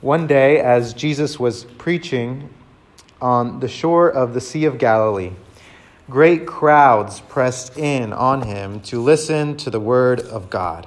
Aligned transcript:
One 0.00 0.28
day, 0.28 0.60
as 0.60 0.94
Jesus 0.94 1.40
was 1.40 1.64
preaching 1.64 2.50
on 3.20 3.58
the 3.58 3.66
shore 3.66 4.08
of 4.08 4.32
the 4.32 4.40
Sea 4.40 4.64
of 4.64 4.78
Galilee, 4.78 5.32
great 6.08 6.46
crowds 6.46 7.18
pressed 7.18 7.76
in 7.76 8.12
on 8.12 8.42
him 8.42 8.78
to 8.82 9.02
listen 9.02 9.56
to 9.56 9.70
the 9.70 9.80
word 9.80 10.20
of 10.20 10.50
God. 10.50 10.86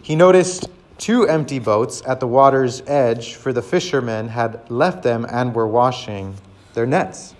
He 0.00 0.14
noticed 0.14 0.68
two 0.96 1.26
empty 1.26 1.58
boats 1.58 2.00
at 2.06 2.20
the 2.20 2.28
water's 2.28 2.82
edge, 2.86 3.34
for 3.34 3.52
the 3.52 3.62
fishermen 3.62 4.28
had 4.28 4.70
left 4.70 5.02
them 5.02 5.26
and 5.28 5.52
were 5.52 5.66
washing 5.66 6.36
their 6.74 6.86
nets. 6.86 7.34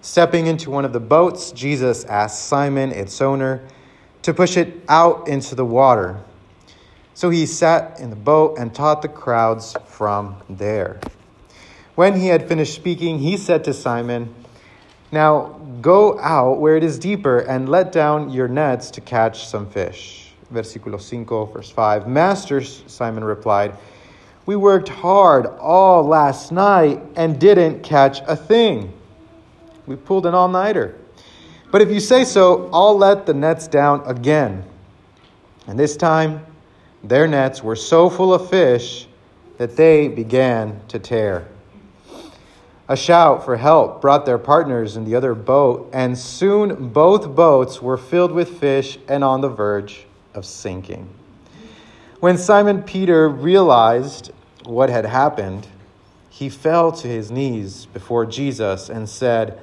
Stepping 0.00 0.48
into 0.48 0.68
one 0.68 0.84
of 0.84 0.92
the 0.92 0.98
boats, 0.98 1.52
Jesus 1.52 2.04
asked 2.06 2.46
Simon, 2.46 2.90
its 2.90 3.20
owner, 3.20 3.62
to 4.22 4.34
push 4.34 4.56
it 4.56 4.82
out 4.88 5.28
into 5.28 5.54
the 5.54 5.64
water. 5.64 6.24
So 7.16 7.30
he 7.30 7.46
sat 7.46 7.98
in 7.98 8.10
the 8.10 8.16
boat 8.16 8.58
and 8.58 8.74
taught 8.74 9.00
the 9.00 9.08
crowds 9.08 9.74
from 9.86 10.36
there. 10.50 11.00
When 11.94 12.20
he 12.20 12.26
had 12.26 12.46
finished 12.46 12.74
speaking, 12.74 13.20
he 13.20 13.38
said 13.38 13.64
to 13.64 13.72
Simon, 13.72 14.34
Now 15.10 15.58
go 15.80 16.20
out 16.20 16.60
where 16.60 16.76
it 16.76 16.84
is 16.84 16.98
deeper 16.98 17.38
and 17.38 17.70
let 17.70 17.90
down 17.90 18.28
your 18.28 18.48
nets 18.48 18.90
to 18.90 19.00
catch 19.00 19.46
some 19.46 19.70
fish. 19.70 20.34
Versículo 20.52 21.00
5, 21.00 21.54
verse 21.54 21.70
5. 21.70 22.06
Master, 22.06 22.62
Simon 22.62 23.24
replied, 23.24 23.74
We 24.44 24.56
worked 24.56 24.90
hard 24.90 25.46
all 25.46 26.02
last 26.02 26.52
night 26.52 27.00
and 27.16 27.40
didn't 27.40 27.82
catch 27.82 28.20
a 28.26 28.36
thing. 28.36 28.92
We 29.86 29.96
pulled 29.96 30.26
an 30.26 30.34
all 30.34 30.48
nighter. 30.48 30.98
But 31.70 31.80
if 31.80 31.90
you 31.90 31.98
say 31.98 32.26
so, 32.26 32.68
I'll 32.74 32.98
let 32.98 33.24
the 33.24 33.32
nets 33.32 33.68
down 33.68 34.02
again. 34.04 34.64
And 35.66 35.78
this 35.78 35.96
time, 35.96 36.44
their 37.08 37.26
nets 37.26 37.62
were 37.62 37.76
so 37.76 38.10
full 38.10 38.34
of 38.34 38.48
fish 38.48 39.06
that 39.58 39.76
they 39.76 40.08
began 40.08 40.80
to 40.88 40.98
tear. 40.98 41.48
A 42.88 42.96
shout 42.96 43.44
for 43.44 43.56
help 43.56 44.00
brought 44.00 44.26
their 44.26 44.38
partners 44.38 44.96
in 44.96 45.04
the 45.04 45.16
other 45.16 45.34
boat, 45.34 45.90
and 45.92 46.16
soon 46.16 46.90
both 46.90 47.34
boats 47.34 47.82
were 47.82 47.96
filled 47.96 48.32
with 48.32 48.60
fish 48.60 48.98
and 49.08 49.24
on 49.24 49.40
the 49.40 49.48
verge 49.48 50.06
of 50.34 50.44
sinking. 50.44 51.08
When 52.20 52.38
Simon 52.38 52.82
Peter 52.82 53.28
realized 53.28 54.30
what 54.64 54.88
had 54.88 55.04
happened, 55.04 55.66
he 56.30 56.48
fell 56.48 56.92
to 56.92 57.08
his 57.08 57.30
knees 57.30 57.86
before 57.86 58.26
Jesus 58.26 58.88
and 58.88 59.08
said, 59.08 59.58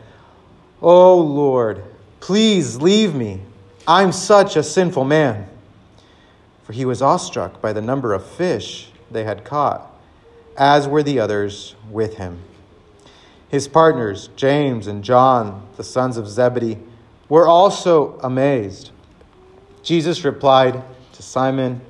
Oh 0.82 1.18
Lord, 1.18 1.84
please 2.20 2.82
leave 2.82 3.16
me. 3.16 3.42
I'm 3.88 4.12
such 4.12 4.56
a 4.56 4.64
sinful 4.64 5.06
man 5.06 5.48
for 6.64 6.74
he 6.74 6.86
was 6.86 7.02
awestruck 7.02 7.62
by 7.62 7.74
the 7.74 7.82
number 7.82 8.14
of 8.14 8.26
fish 8.26 8.92
they 9.12 9.24
had 9.24 9.44
caught, 9.44 9.92
as 10.58 10.88
were 10.88 11.04
the 11.04 11.20
others 11.20 11.76
with 11.90 12.16
him. 12.16 12.40
His 13.50 13.68
partners, 13.68 14.30
James 14.36 14.88
and 14.88 15.04
John, 15.04 15.68
the 15.76 15.84
sons 15.84 16.18
of 16.18 16.28
Zebedee, 16.28 16.80
were 17.30 17.48
also 17.48 18.18
amazed. 18.24 18.92
Jesus 19.84 20.24
replied 20.24 20.82
to 21.14 21.22
Simon, 21.22 21.82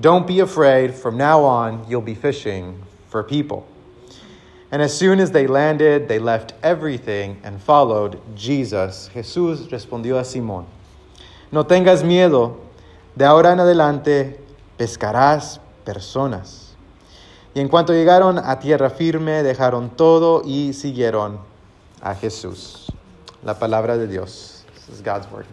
Don't 0.00 0.26
be 0.26 0.40
afraid. 0.40 0.94
From 0.94 1.16
now 1.16 1.44
on, 1.44 1.86
you'll 1.88 2.00
be 2.00 2.14
fishing 2.14 2.82
for 3.08 3.22
people. 3.22 3.68
And 4.72 4.80
as 4.80 4.96
soon 4.96 5.18
as 5.18 5.32
they 5.32 5.46
landed, 5.46 6.08
they 6.08 6.18
left 6.18 6.54
everything 6.62 7.40
and 7.42 7.60
followed 7.60 8.20
Jesus. 8.36 9.10
Jesús 9.12 9.68
respondió 9.68 10.18
a 10.18 10.22
Simón, 10.22 10.66
No 11.52 11.64
tengas 11.64 12.02
miedo. 12.02 12.56
De 13.14 13.24
ahora 13.24 13.52
en 13.52 13.60
adelante 13.60 14.40
pescarás 14.76 15.60
personas. 15.84 16.74
Y 17.54 17.60
en 17.60 17.68
cuanto 17.68 17.92
llegaron 17.92 18.38
a 18.38 18.60
tierra 18.60 18.90
firme, 18.90 19.42
dejaron 19.42 19.90
todo 19.90 20.42
y 20.44 20.72
siguieron 20.72 21.40
a 22.00 22.14
Jesús. 22.14 22.92
La 23.42 23.58
palabra 23.58 23.96
de 23.96 24.06
Dios. 24.06 24.64
This 24.74 24.96
is 24.96 25.02
God's 25.02 25.30
word. 25.32 25.46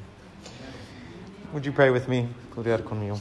Would 1.53 1.65
you 1.65 1.71
pray 1.71 1.89
with 1.89 2.07
me? 2.07 2.27
Orar 2.55 2.83
conmigo. 2.83 3.19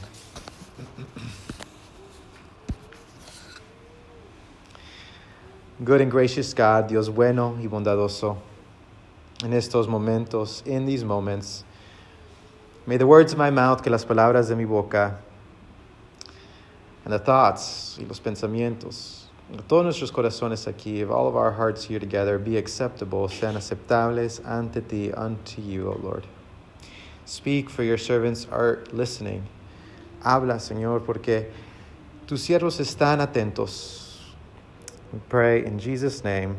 Good 5.83 6.01
and 6.01 6.11
gracious 6.11 6.55
God, 6.55 6.87
Dios 6.87 7.07
bueno 7.09 7.55
y 7.61 7.67
bondadoso, 7.67 8.37
en 9.43 9.53
estos 9.53 9.87
momentos, 9.87 10.63
in 10.65 10.87
these 10.87 11.05
moments, 11.05 11.63
May 12.87 12.95
the 12.95 13.05
words 13.05 13.33
of 13.33 13.37
my 13.37 13.49
mouth, 13.49 13.83
que 13.83 13.91
las 13.91 14.05
palabras 14.05 14.47
de 14.47 14.55
mi 14.55 14.63
boca, 14.63 15.17
and 17.03 17.13
the 17.13 17.19
thoughts 17.19 17.97
y 17.99 18.05
los 18.07 18.21
pensamientos, 18.21 19.25
de 19.51 19.61
todos 19.63 19.83
nuestros 19.83 20.09
corazones 20.09 20.71
aquí, 20.71 21.01
of 21.03 21.11
all 21.11 21.27
of 21.27 21.35
our 21.35 21.51
hearts 21.51 21.83
here 21.83 21.99
together, 21.99 22.39
be 22.39 22.55
acceptable, 22.55 23.27
sean 23.27 23.55
aceptables 23.55 24.39
ante 24.45 24.79
ti, 24.79 25.11
unto 25.11 25.61
you, 25.61 25.89
O 25.89 25.99
Lord. 26.01 26.25
Speak, 27.25 27.69
for 27.69 27.83
your 27.83 27.97
servants 27.97 28.47
are 28.49 28.85
listening. 28.93 29.45
Habla, 30.23 30.53
Señor, 30.53 31.05
porque 31.05 31.51
tus 32.25 32.47
siervos 32.47 32.79
están 32.79 33.19
atentos. 33.19 34.15
We 35.11 35.19
pray 35.27 35.65
in 35.65 35.77
Jesus' 35.77 36.23
name, 36.23 36.55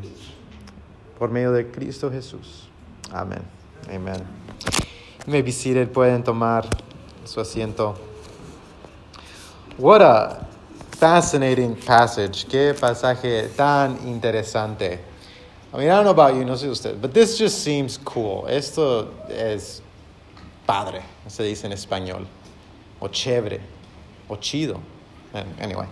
por 1.16 1.28
medio 1.28 1.54
de 1.54 1.64
Cristo 1.64 2.10
Jesús. 2.10 2.66
Amen. 3.14 3.46
Amen. 3.88 4.26
You 5.28 5.32
may 5.32 5.42
be 5.42 5.52
seated, 5.52 5.92
pueden 5.92 6.24
tomar 6.24 6.66
su 7.26 7.38
asiento. 7.38 7.94
What 9.76 10.00
a 10.00 10.46
fascinating 10.92 11.76
passage. 11.76 12.46
Qué 12.46 12.72
pasaje 12.72 13.54
tan 13.54 13.98
interesante. 14.06 14.98
I 15.74 15.76
mean, 15.76 15.90
I 15.90 15.96
don't 15.96 16.04
know 16.04 16.12
about 16.12 16.34
you, 16.34 16.46
no 16.46 16.54
sé 16.54 16.70
usted, 16.70 17.02
but 17.02 17.12
this 17.12 17.36
just 17.36 17.62
seems 17.62 17.98
cool. 17.98 18.46
Esto 18.48 19.12
es 19.28 19.82
padre, 20.66 21.02
se 21.26 21.42
dice 21.42 21.66
en 21.66 21.72
español. 21.72 22.24
O 22.98 23.08
chévere, 23.08 23.60
o 24.30 24.36
chido. 24.36 24.80
Anyway. 25.60 25.88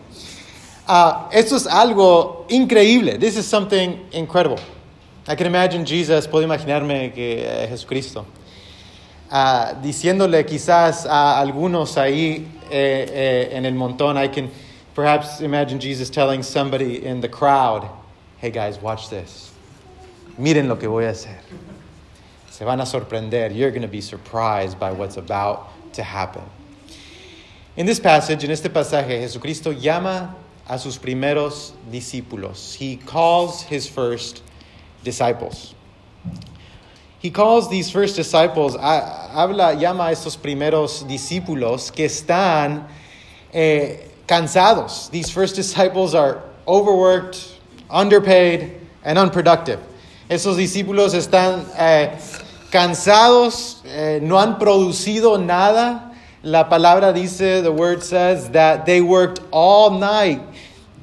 Uh, 0.88 1.28
esto 1.30 1.56
es 1.56 1.66
algo 1.66 2.46
increíble. 2.48 3.20
This 3.20 3.36
is 3.36 3.46
something 3.46 4.00
incredible. 4.12 4.60
I 5.28 5.34
can 5.36 5.46
imagine 5.46 5.84
Jesus, 5.84 6.26
puedo 6.26 6.42
imaginarme 6.42 7.12
que 7.12 7.44
eh, 7.44 7.68
Jesucristo 7.68 8.24
uh, 9.30 9.74
diciéndole 9.82 10.44
quizás 10.44 11.06
a 11.06 11.38
algunos 11.40 11.96
ahí 11.96 12.48
eh, 12.70 13.48
eh, 13.50 13.56
en 13.56 13.64
el 13.64 13.74
montón, 13.74 14.16
I 14.16 14.28
can 14.28 14.50
perhaps 14.94 15.40
imagine 15.40 15.78
Jesus 15.78 16.10
telling 16.10 16.42
somebody 16.42 17.04
in 17.04 17.20
the 17.20 17.28
crowd, 17.28 17.88
hey 18.38 18.50
guys, 18.50 18.78
watch 18.80 19.08
this. 19.08 19.52
Miren 20.38 20.68
lo 20.68 20.76
que 20.76 20.88
voy 20.88 21.04
a 21.04 21.10
hacer. 21.10 21.38
Se 22.50 22.64
van 22.64 22.80
a 22.80 22.84
sorprender. 22.84 23.54
You're 23.54 23.70
going 23.70 23.82
to 23.82 23.88
be 23.88 24.00
surprised 24.00 24.78
by 24.78 24.90
what's 24.90 25.16
about 25.16 25.68
to 25.94 26.02
happen. 26.02 26.42
In 27.76 27.86
this 27.86 28.00
passage, 28.00 28.42
en 28.44 28.50
este 28.50 28.70
pasaje, 28.70 29.20
Jesucristo 29.20 29.72
llama 29.72 30.34
a 30.68 30.78
sus 30.78 30.98
primeros 30.98 31.72
discípulos. 31.90 32.74
He 32.74 32.96
calls 32.96 33.62
his 33.62 33.88
first 33.88 34.42
disciples. 35.04 35.75
He 37.26 37.32
calls 37.32 37.68
these 37.68 37.90
first 37.90 38.14
disciples, 38.14 38.76
habla, 38.76 39.74
llama 39.74 40.04
a 40.04 40.12
estos 40.12 40.36
primeros 40.36 41.04
discípulos 41.08 41.90
que 41.92 42.04
están 42.04 42.86
eh, 43.52 44.12
cansados. 44.28 45.10
These 45.10 45.30
first 45.32 45.56
disciples 45.56 46.14
are 46.14 46.40
overworked, 46.68 47.58
underpaid, 47.90 48.80
and 49.02 49.18
unproductive. 49.18 49.80
Esos 50.30 50.56
discípulos 50.56 51.14
están 51.14 51.66
eh, 51.76 52.16
cansados, 52.70 53.84
eh, 53.86 54.20
no 54.22 54.38
han 54.38 54.56
producido 54.56 55.36
nada. 55.44 56.14
La 56.44 56.68
palabra 56.68 57.12
dice, 57.12 57.60
the 57.60 57.72
word 57.72 58.04
says 58.04 58.50
that 58.50 58.86
they 58.86 59.00
worked 59.00 59.40
all 59.50 59.98
night. 59.98 60.40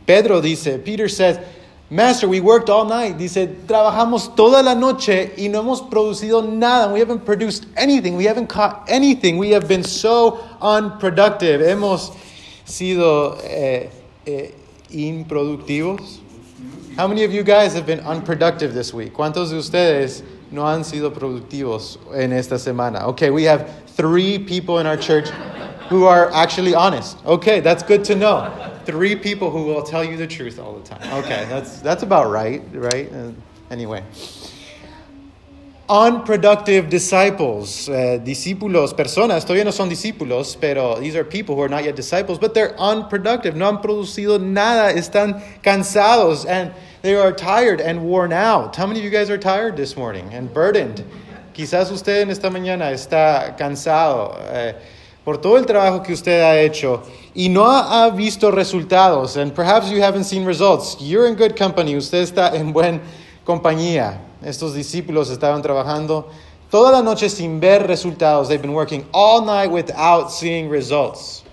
Pedro 0.07 0.39
dice, 0.39 0.79
Peter 0.85 1.09
says, 1.09 1.37
Master, 1.93 2.27
we 2.27 2.39
worked 2.39 2.71
all 2.71 2.85
night. 2.85 3.19
Dice, 3.19 3.47
trabajamos 3.67 4.35
toda 4.35 4.63
la 4.63 4.73
noche 4.73 5.31
y 5.37 5.47
no 5.47 5.61
hemos 5.61 5.87
producido 5.87 6.43
nada. 6.43 6.91
We 6.91 6.99
haven't 6.99 7.23
produced 7.23 7.67
anything. 7.77 8.15
We 8.15 8.25
haven't 8.25 8.47
caught 8.47 8.85
anything. 8.87 9.37
We 9.37 9.51
have 9.51 9.67
been 9.67 9.83
so 9.83 10.43
unproductive. 10.59 11.61
Hemos 11.61 12.17
sido 12.65 13.37
eh, 13.43 13.91
eh, 14.25 14.51
improductivos. 14.89 16.17
How 16.95 17.07
many 17.07 17.25
of 17.25 17.31
you 17.31 17.43
guys 17.43 17.75
have 17.75 17.85
been 17.85 17.99
unproductive 17.99 18.73
this 18.73 18.91
week? 18.91 19.13
¿Cuántos 19.13 19.51
de 19.51 19.57
ustedes 19.57 20.23
no 20.49 20.63
han 20.63 20.83
sido 20.83 21.11
productivos 21.11 21.99
en 22.15 22.33
esta 22.33 22.55
semana? 22.55 23.03
Okay, 23.09 23.29
we 23.29 23.43
have 23.43 23.69
three 23.89 24.39
people 24.39 24.79
in 24.79 24.87
our 24.87 24.97
church 24.97 25.29
who 25.89 26.05
are 26.05 26.31
actually 26.33 26.73
honest. 26.73 27.23
Okay, 27.23 27.59
that's 27.59 27.83
good 27.83 28.03
to 28.05 28.15
know 28.15 28.72
three 28.85 29.15
people 29.15 29.51
who 29.51 29.63
will 29.63 29.83
tell 29.83 30.03
you 30.03 30.17
the 30.17 30.27
truth 30.27 30.59
all 30.59 30.73
the 30.73 30.83
time. 30.83 31.01
Okay, 31.23 31.45
that's, 31.49 31.79
that's 31.81 32.03
about 32.03 32.29
right, 32.29 32.61
right? 32.73 33.11
Uh, 33.11 33.31
anyway. 33.69 34.03
unproductive 35.89 36.89
disciples, 36.89 37.89
uh, 37.89 38.17
discípulos, 38.23 38.93
personas, 38.93 39.45
todavía 39.45 39.65
no 39.65 39.71
son 39.71 39.89
discípulos, 39.89 40.57
pero 40.59 40.99
these 40.99 41.15
are 41.15 41.25
people 41.25 41.55
who 41.55 41.61
are 41.61 41.69
not 41.69 41.83
yet 41.83 41.95
disciples, 41.95 42.39
but 42.39 42.53
they're 42.53 42.73
unproductive, 42.79 43.55
no 43.55 43.65
han 43.65 43.77
producido 43.79 44.41
nada, 44.41 44.93
están 44.93 45.41
cansados, 45.61 46.45
and 46.47 46.71
they 47.01 47.15
are 47.15 47.33
tired 47.33 47.81
and 47.81 48.01
worn 48.01 48.31
out. 48.31 48.75
How 48.75 48.87
many 48.87 48.99
of 48.99 49.05
you 49.05 49.11
guys 49.11 49.29
are 49.29 49.37
tired 49.37 49.75
this 49.75 49.97
morning 49.97 50.33
and 50.33 50.51
burdened? 50.53 51.03
Quizás 51.53 51.91
usted 51.91 52.21
en 52.21 52.29
esta 52.29 52.49
mañana 52.49 52.91
está 52.91 53.55
cansado 53.57 54.39
eh, 54.51 54.73
por 55.25 55.37
todo 55.37 55.57
el 55.57 55.65
trabajo 55.65 56.03
que 56.03 56.13
usted 56.13 56.41
ha 56.41 56.59
hecho 56.61 57.03
y 57.35 57.49
no 57.49 57.65
ha 57.65 58.09
visto 58.09 58.51
resultados, 58.51 59.37
and 59.37 59.55
perhaps 59.55 59.89
you 59.89 60.01
haven't 60.01 60.25
seen 60.25 60.45
results. 60.45 60.97
You're 60.99 61.27
in 61.27 61.35
good 61.35 61.55
company, 61.55 61.95
usted 61.95 62.21
está 62.21 62.53
en 62.53 62.73
buena 62.73 63.01
compañía. 63.45 64.19
Estos 64.43 64.73
discípulos 64.73 65.29
estaban 65.31 65.61
trabajando 65.61 66.29
toda 66.69 66.91
la 66.91 67.01
noche 67.01 67.29
sin 67.29 67.59
ver 67.59 67.87
resultados. 67.87 68.49
They've 68.49 68.61
been 68.61 68.73
working 68.73 69.05
all 69.13 69.45
night 69.45 69.71
without 69.71 70.31
seeing 70.31 70.69
results. 70.69 71.43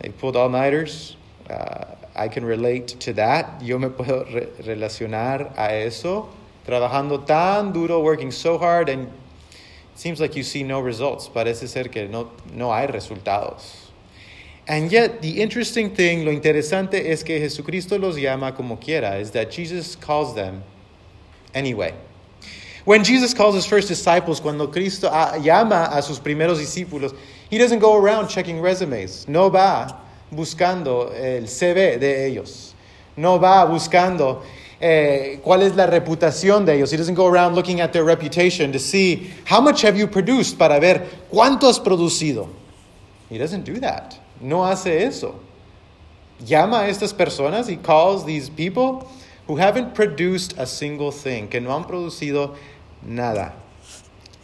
They 0.00 0.08
pulled 0.08 0.34
all-nighters. 0.34 1.16
Uh, 1.48 1.84
I 2.16 2.28
can 2.28 2.44
relate 2.44 2.88
to 3.00 3.12
that. 3.14 3.62
Yo 3.62 3.78
me 3.78 3.88
puedo 3.88 4.24
re 4.32 4.48
relacionar 4.64 5.56
a 5.56 5.72
eso. 5.84 6.28
Trabajando 6.66 7.24
tan 7.24 7.72
duro, 7.72 8.00
working 8.00 8.30
so 8.30 8.58
hard, 8.58 8.88
and 8.88 9.06
it 9.06 9.98
seems 9.98 10.20
like 10.20 10.34
you 10.34 10.42
see 10.42 10.62
no 10.62 10.80
results. 10.80 11.28
Parece 11.28 11.68
ser 11.68 11.84
que 11.84 12.08
no, 12.08 12.30
no 12.52 12.72
hay 12.72 12.86
resultados. 12.86 13.81
And 14.68 14.92
yet, 14.92 15.20
the 15.22 15.42
interesting 15.42 15.90
thing, 15.90 16.24
lo 16.24 16.30
interesante 16.30 17.10
es 17.10 17.24
que 17.24 17.40
Jesucristo 17.40 17.98
los 17.98 18.16
llama 18.16 18.52
como 18.52 18.76
quiera, 18.76 19.18
is 19.18 19.32
that 19.32 19.50
Jesus 19.50 19.96
calls 19.96 20.34
them 20.34 20.62
anyway. 21.52 21.92
When 22.84 23.04
Jesus 23.04 23.34
calls 23.34 23.54
his 23.54 23.66
first 23.66 23.88
disciples, 23.88 24.40
cuando 24.40 24.68
Cristo 24.68 25.08
llama 25.40 25.88
a 25.92 26.02
sus 26.02 26.18
primeros 26.18 26.58
discípulos, 26.58 27.14
he 27.50 27.58
doesn't 27.58 27.80
go 27.80 27.96
around 27.96 28.28
checking 28.28 28.60
resumes. 28.60 29.26
No 29.28 29.50
va 29.50 30.00
buscando 30.32 31.12
el 31.12 31.46
CV 31.46 31.98
de 31.98 32.26
ellos. 32.26 32.74
No 33.16 33.38
va 33.38 33.66
buscando 33.66 34.42
eh, 34.80 35.40
cuál 35.44 35.62
es 35.62 35.76
la 35.76 35.86
reputación 35.86 36.64
de 36.64 36.74
ellos. 36.74 36.92
He 36.92 36.96
doesn't 36.96 37.14
go 37.14 37.26
around 37.26 37.54
looking 37.54 37.80
at 37.80 37.92
their 37.92 38.04
reputation 38.04 38.72
to 38.72 38.78
see 38.78 39.30
how 39.44 39.60
much 39.60 39.82
have 39.82 39.96
you 39.96 40.08
produced 40.08 40.58
para 40.58 40.80
ver 40.80 41.06
cuánto 41.30 41.68
has 41.68 41.78
producido. 41.78 42.48
He 43.28 43.38
doesn't 43.38 43.64
do 43.64 43.78
that. 43.80 44.18
No 44.42 44.66
hace 44.66 45.04
eso. 45.04 45.36
Llama 46.44 46.80
a 46.80 46.88
estas 46.88 47.14
personas, 47.14 47.68
he 47.68 47.76
calls 47.76 48.24
these 48.24 48.50
people 48.50 49.08
who 49.46 49.56
haven't 49.56 49.94
produced 49.94 50.54
a 50.58 50.66
single 50.66 51.12
thing, 51.12 51.48
que 51.48 51.60
no 51.60 51.70
han 51.70 51.84
producido 51.84 52.56
nada. 53.02 53.52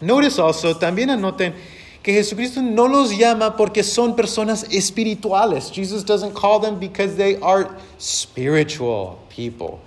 Notice 0.00 0.38
also, 0.38 0.74
también 0.74 1.10
anoten 1.10 1.54
que 2.02 2.12
Jesucristo 2.12 2.62
no 2.62 2.86
los 2.86 3.10
llama 3.10 3.56
porque 3.56 3.82
son 3.82 4.14
personas 4.14 4.64
espirituales. 4.72 5.72
Jesus 5.72 6.04
doesn't 6.04 6.34
call 6.34 6.60
them 6.60 6.78
because 6.78 7.16
they 7.16 7.36
are 7.40 7.76
spiritual 7.98 9.18
people, 9.28 9.80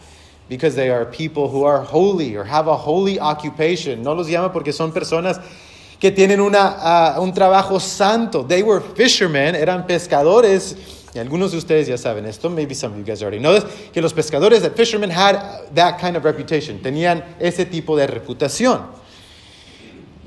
because 0.50 0.76
they 0.76 0.90
are 0.90 1.06
people 1.06 1.48
who 1.48 1.64
are 1.64 1.82
holy 1.82 2.36
or 2.36 2.44
have 2.44 2.68
a 2.68 2.76
holy 2.76 3.20
occupation. 3.20 4.04
No 4.04 4.14
los 4.14 4.28
llama 4.28 4.52
porque 4.52 4.74
son 4.74 4.92
personas 4.92 5.42
que 6.02 6.12
tienen 6.12 6.42
una, 6.42 7.16
uh, 7.16 7.22
un 7.22 7.32
trabajo 7.32 7.80
santo. 7.80 8.44
They 8.44 8.64
were 8.64 8.82
fishermen, 8.82 9.54
eran 9.54 9.86
pescadores 9.86 10.76
y 11.14 11.20
algunos 11.20 11.52
de 11.52 11.58
ustedes 11.58 11.88
ya 11.88 11.98
saben 11.98 12.26
esto, 12.26 12.50
maybe 12.50 12.74
some 12.74 12.94
of 12.94 12.98
you 12.98 13.04
guys 13.04 13.22
already 13.22 13.38
know 13.38 13.54
this, 13.54 13.66
que 13.94 14.02
los 14.02 14.12
pescadores, 14.12 14.62
that 14.62 14.76
fishermen 14.76 15.12
had 15.12 15.36
that 15.76 16.00
kind 16.00 16.18
of 16.18 16.24
reputation, 16.24 16.80
tenían 16.80 17.24
ese 17.40 17.66
tipo 17.66 17.96
de 17.96 18.08
reputación. 18.08 18.88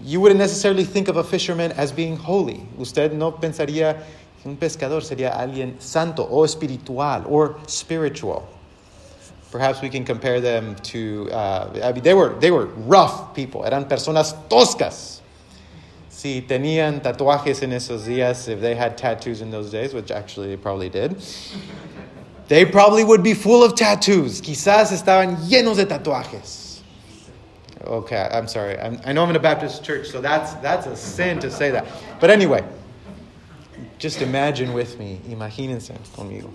You 0.04 0.20
wouldn't 0.20 0.38
necessarily 0.38 0.84
think 0.84 1.08
of 1.08 1.16
a 1.16 1.24
fisherman 1.24 1.72
as 1.72 1.90
being 1.90 2.16
holy. 2.16 2.64
Usted 2.78 3.12
no 3.12 3.32
pensaría 3.32 3.96
que 4.42 4.50
un 4.50 4.56
pescador 4.56 5.02
sería 5.02 5.30
alguien 5.30 5.80
santo 5.80 6.22
o 6.30 6.44
espiritual 6.44 7.24
or 7.26 7.56
spiritual. 7.66 8.46
Perhaps 9.50 9.80
we 9.80 9.88
can 9.88 10.04
compare 10.04 10.40
them 10.40 10.76
to, 10.82 11.30
uh, 11.32 11.80
I 11.82 11.92
mean, 11.92 12.02
they 12.04 12.14
were, 12.14 12.38
they 12.38 12.52
were 12.52 12.66
rough 12.86 13.34
people, 13.34 13.64
eran 13.64 13.86
personas 13.86 14.36
toscas 14.48 15.22
si 16.24 16.40
tenían 16.40 17.02
tatuajes 17.02 17.62
en 17.62 17.72
esos 17.72 18.06
días, 18.06 18.48
if 18.48 18.58
they 18.58 18.74
had 18.74 18.96
tattoos 18.96 19.42
in 19.42 19.50
those 19.50 19.70
days, 19.70 19.92
which 19.92 20.10
actually 20.10 20.48
they 20.48 20.56
probably 20.56 20.88
did, 20.88 21.22
they 22.48 22.64
probably 22.64 23.04
would 23.04 23.22
be 23.22 23.34
full 23.34 23.62
of 23.62 23.74
tattoos. 23.74 24.40
Quizás 24.40 24.90
estaban 24.90 25.36
llenos 25.46 25.76
de 25.76 25.84
tatuajes. 25.84 26.80
Okay, 27.82 28.26
I'm 28.32 28.48
sorry. 28.48 28.78
I'm, 28.78 28.98
i 29.04 29.12
know 29.12 29.22
I'm 29.22 29.28
in 29.28 29.36
a 29.36 29.38
Baptist 29.38 29.84
church, 29.84 30.06
so 30.06 30.22
that's, 30.22 30.54
that's 30.62 30.86
a 30.86 30.96
sin 30.96 31.40
to 31.40 31.50
say 31.50 31.70
that. 31.72 31.86
But 32.20 32.30
anyway, 32.30 32.64
just 33.98 34.22
imagine 34.22 34.72
with 34.72 34.98
me, 34.98 35.20
imagínense 35.28 35.90
conmigo. 36.16 36.50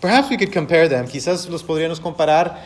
Perhaps 0.00 0.30
we 0.30 0.36
could 0.36 0.52
compare 0.52 0.86
them. 0.86 1.08
Quizás 1.08 1.50
los 1.50 1.64
podríamos 1.64 1.98
comparar 1.98 2.56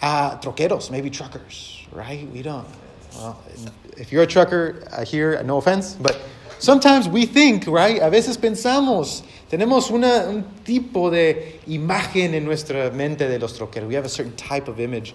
a 0.00 0.38
troqueros, 0.40 0.92
maybe 0.92 1.10
truckers, 1.10 1.88
right? 1.90 2.30
We 2.30 2.42
don't. 2.42 2.68
Well, 3.14 3.40
if 3.96 4.12
you're 4.12 4.22
a 4.22 4.26
trucker 4.26 4.84
uh, 4.92 5.04
here, 5.04 5.42
no 5.42 5.58
offense, 5.58 5.94
but 5.94 6.20
sometimes 6.58 7.08
we 7.08 7.26
think, 7.26 7.66
right? 7.66 8.00
A 8.00 8.10
veces 8.10 8.36
pensamos, 8.36 9.22
tenemos 9.50 9.90
una, 9.90 10.28
un 10.28 10.44
tipo 10.64 11.10
de 11.10 11.60
imagen 11.66 12.34
en 12.34 12.44
nuestra 12.44 12.90
mente 12.90 13.28
de 13.28 13.38
los 13.38 13.58
troqueros. 13.58 13.88
We 13.88 13.94
have 13.94 14.04
a 14.04 14.08
certain 14.08 14.36
type 14.36 14.68
of 14.68 14.80
image 14.80 15.14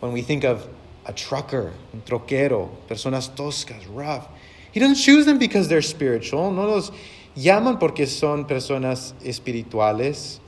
when 0.00 0.12
we 0.12 0.22
think 0.22 0.44
of 0.44 0.66
a 1.06 1.12
trucker, 1.12 1.72
un 1.92 2.02
troquero, 2.02 2.70
personas 2.88 3.28
toscas, 3.34 3.86
rough. 3.88 4.26
He 4.72 4.80
doesn't 4.80 4.96
choose 4.96 5.26
them 5.26 5.38
because 5.38 5.68
they're 5.68 5.82
spiritual. 5.82 6.50
No 6.50 6.66
los 6.66 6.90
llaman 7.36 7.78
porque 7.78 8.06
son 8.06 8.46
personas 8.46 9.12
espirituales. 9.22 10.38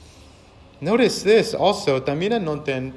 Notice 0.80 1.22
this 1.22 1.54
also, 1.54 2.00
también 2.00 2.32
anoten 2.32 2.92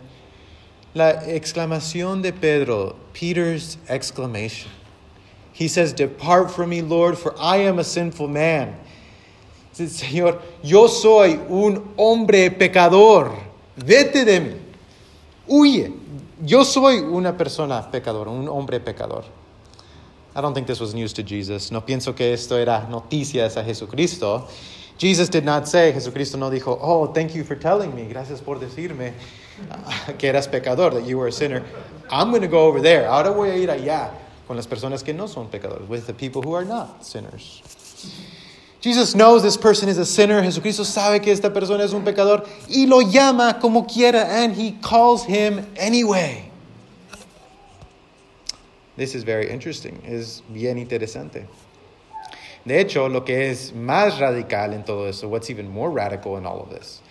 la 0.93 1.23
exclamación 1.27 2.21
de 2.21 2.33
Pedro, 2.33 2.95
Peter's 3.13 3.77
exclamation. 3.87 4.71
He 5.53 5.67
says, 5.67 5.93
Depart 5.93 6.51
from 6.51 6.69
me, 6.69 6.81
Lord, 6.81 7.17
for 7.17 7.35
I 7.37 7.57
am 7.57 7.79
a 7.79 7.83
sinful 7.83 8.27
man. 8.27 8.75
Dice, 9.75 10.03
Señor, 10.03 10.41
yo 10.63 10.87
soy 10.87 11.39
un 11.49 11.93
hombre 11.97 12.49
pecador. 12.51 13.33
Vete 13.75 14.25
de 14.25 14.39
mí. 14.39 14.57
Huye. 15.47 15.93
Yo 16.41 16.63
soy 16.63 16.99
una 16.99 17.35
persona 17.35 17.91
pecadora, 17.91 18.31
un 18.31 18.47
hombre 18.47 18.79
pecador. 18.79 19.25
I 20.35 20.41
don't 20.41 20.53
think 20.53 20.67
this 20.67 20.79
was 20.79 20.93
news 20.93 21.11
to 21.13 21.23
Jesus. 21.23 21.71
No 21.71 21.81
pienso 21.81 22.15
que 22.15 22.31
esto 22.31 22.57
era 22.57 22.87
noticias 22.89 23.57
a 23.57 23.63
Jesucristo. 23.63 24.47
Jesus 24.99 25.29
did 25.29 25.45
not 25.45 25.65
say, 25.65 25.93
Jesucristo 25.93 26.37
no 26.37 26.51
dijo, 26.51 26.77
oh, 26.81 27.07
thank 27.07 27.33
you 27.33 27.45
for 27.45 27.55
telling 27.55 27.95
me, 27.95 28.05
gracias 28.05 28.41
por 28.41 28.57
decirme 28.59 29.13
que 30.17 30.27
eras 30.27 30.45
pecador, 30.45 30.91
that 30.93 31.05
you 31.05 31.17
were 31.17 31.27
a 31.27 31.31
sinner. 31.31 31.63
I'm 32.11 32.31
going 32.31 32.41
to 32.41 32.49
go 32.49 32.65
over 32.65 32.81
there. 32.81 33.07
Ahora 33.07 33.31
voy 33.33 33.49
a 33.49 33.55
ir 33.55 33.69
allá 33.69 34.11
con 34.45 34.57
las 34.57 34.67
personas 34.67 35.01
que 35.03 35.13
no 35.13 35.27
son 35.27 35.47
pecadores, 35.47 35.87
with 35.87 36.05
the 36.05 36.13
people 36.13 36.41
who 36.41 36.53
are 36.53 36.65
not 36.65 37.05
sinners. 37.05 37.61
Jesus 38.81 39.15
knows 39.15 39.41
this 39.41 39.55
person 39.55 39.87
is 39.87 39.97
a 39.97 40.05
sinner. 40.05 40.41
Jesucristo 40.41 40.83
sabe 40.83 41.23
que 41.23 41.31
esta 41.31 41.49
persona 41.49 41.83
es 41.83 41.93
un 41.93 42.03
pecador 42.03 42.45
y 42.67 42.85
lo 42.85 42.99
llama 43.01 43.57
como 43.61 43.83
quiera, 43.83 44.25
and 44.27 44.53
he 44.53 44.73
calls 44.81 45.23
him 45.23 45.65
anyway. 45.77 46.51
This 48.97 49.15
is 49.15 49.23
very 49.23 49.49
interesting. 49.49 50.01
Es 50.05 50.41
bien 50.53 50.77
interesante. 50.77 51.45
De 52.65 52.79
hecho, 52.79 53.07
lo 53.07 53.21
que 53.21 53.49
es 53.49 53.71
más 53.71 54.19
radical 54.19 54.73
en 54.73 54.83
todo 54.83 55.05
eso, 55.05 55.27
what's 55.27 55.49
even 55.49 55.69
more 55.69 55.89
radical 55.89 56.37
in 56.37 56.45
all 56.45 56.61
of 56.61 56.69
this, 56.69 57.01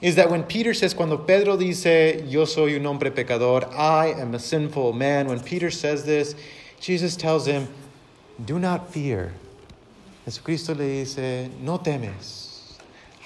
is 0.00 0.16
that 0.16 0.30
when 0.30 0.42
Peter 0.44 0.72
says, 0.72 0.94
cuando 0.94 1.18
Pedro 1.18 1.56
dice, 1.56 2.22
yo 2.26 2.44
soy 2.44 2.74
un 2.76 2.84
hombre 2.84 3.10
pecador, 3.10 3.68
I 3.76 4.12
am 4.18 4.34
a 4.34 4.38
sinful 4.38 4.92
man, 4.92 5.28
when 5.28 5.40
Peter 5.40 5.70
says 5.70 6.04
this, 6.04 6.34
Jesus 6.80 7.16
tells 7.16 7.46
him, 7.46 7.68
do 8.44 8.58
not 8.58 8.92
fear. 8.92 9.32
Jesucristo 10.24 10.76
le 10.76 11.04
dice, 11.04 11.50
no 11.60 11.78
temes. 11.78 12.78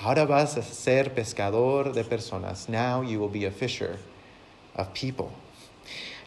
Ahora 0.03 0.27
vas 0.27 0.57
a 0.57 0.63
ser 0.63 1.05
pescador 1.11 1.93
de 1.93 2.03
personas. 2.03 2.69
Now 2.69 3.03
you 3.03 3.21
will 3.21 3.29
be 3.29 3.45
a 3.45 3.51
fisher 3.51 3.99
of 4.75 4.93
people. 4.95 5.33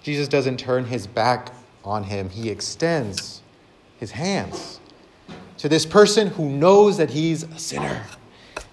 Jesus 0.01 0.27
doesn't 0.27 0.57
turn 0.57 0.85
his 0.85 1.07
back 1.07 1.51
on 1.83 2.03
him, 2.05 2.29
he 2.29 2.49
extends 2.49 3.41
his 3.99 4.11
hands 4.11 4.79
to 5.65 5.69
this 5.69 5.83
person 5.83 6.27
who 6.27 6.47
knows 6.47 6.97
that 6.97 7.09
he's 7.09 7.41
a 7.41 7.57
sinner. 7.57 7.99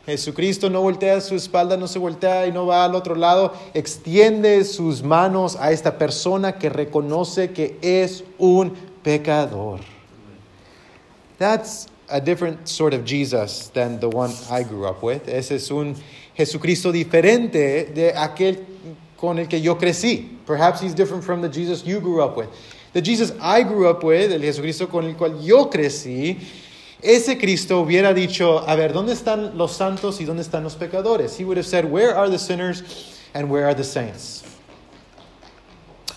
Jesucristo 0.04 0.68
no 0.68 0.82
voltea 0.82 1.22
su 1.22 1.34
espalda, 1.34 1.78
no 1.78 1.86
se 1.86 1.98
voltea 1.98 2.46
y 2.46 2.52
no 2.52 2.66
va 2.66 2.84
al 2.84 2.94
otro 2.94 3.14
lado, 3.14 3.56
extiende 3.72 4.62
sus 4.62 5.02
manos 5.02 5.56
a 5.56 5.72
esta 5.72 5.96
persona 5.96 6.58
que 6.58 6.68
reconoce 6.68 7.54
que 7.54 7.78
es 7.80 8.22
un 8.36 8.76
pecador. 9.02 9.80
That's 11.38 11.86
a 12.10 12.20
different 12.20 12.68
sort 12.68 12.92
of 12.92 13.06
Jesus 13.06 13.68
than 13.68 13.98
the 13.98 14.10
one 14.10 14.34
I 14.50 14.62
grew 14.62 14.84
up 14.84 15.02
with. 15.02 15.26
Ese 15.26 15.52
es 15.52 15.70
un 15.70 15.96
Jesucristo 16.36 16.92
diferente 16.92 17.86
de 17.94 18.12
aquel 18.12 18.66
con 19.16 19.38
el 19.38 19.46
que 19.46 19.62
yo 19.62 19.76
crecí. 19.76 20.28
Perhaps 20.44 20.82
he's 20.82 20.94
different 20.94 21.24
from 21.24 21.40
the 21.40 21.48
Jesus 21.48 21.86
you 21.86 22.00
grew 22.00 22.20
up 22.20 22.36
with. 22.36 22.50
The 22.92 23.00
Jesus 23.00 23.32
I 23.40 23.62
grew 23.62 23.88
up 23.88 24.04
with, 24.04 24.30
el 24.30 24.42
Jesucristo 24.42 24.90
con 24.90 25.06
el 25.06 25.14
cual 25.14 25.40
yo 25.40 25.70
crecí, 25.70 26.38
ese 27.02 27.36
Cristo 27.38 27.80
hubiera 27.80 28.14
dicho, 28.14 28.64
a 28.66 28.76
ver, 28.76 28.92
¿dónde 28.92 29.12
están 29.12 29.56
los 29.58 29.72
santos 29.76 30.20
y 30.20 30.24
dónde 30.24 30.42
están 30.42 30.62
los 30.62 30.76
pecadores? 30.76 31.36
He 31.36 31.44
would 31.44 31.56
have 31.56 31.66
said, 31.66 31.84
where 31.84 32.14
are 32.14 32.30
the 32.30 32.38
sinners 32.38 33.20
and 33.34 33.50
where 33.50 33.66
are 33.66 33.74
the 33.74 33.84
saints? 33.84 34.44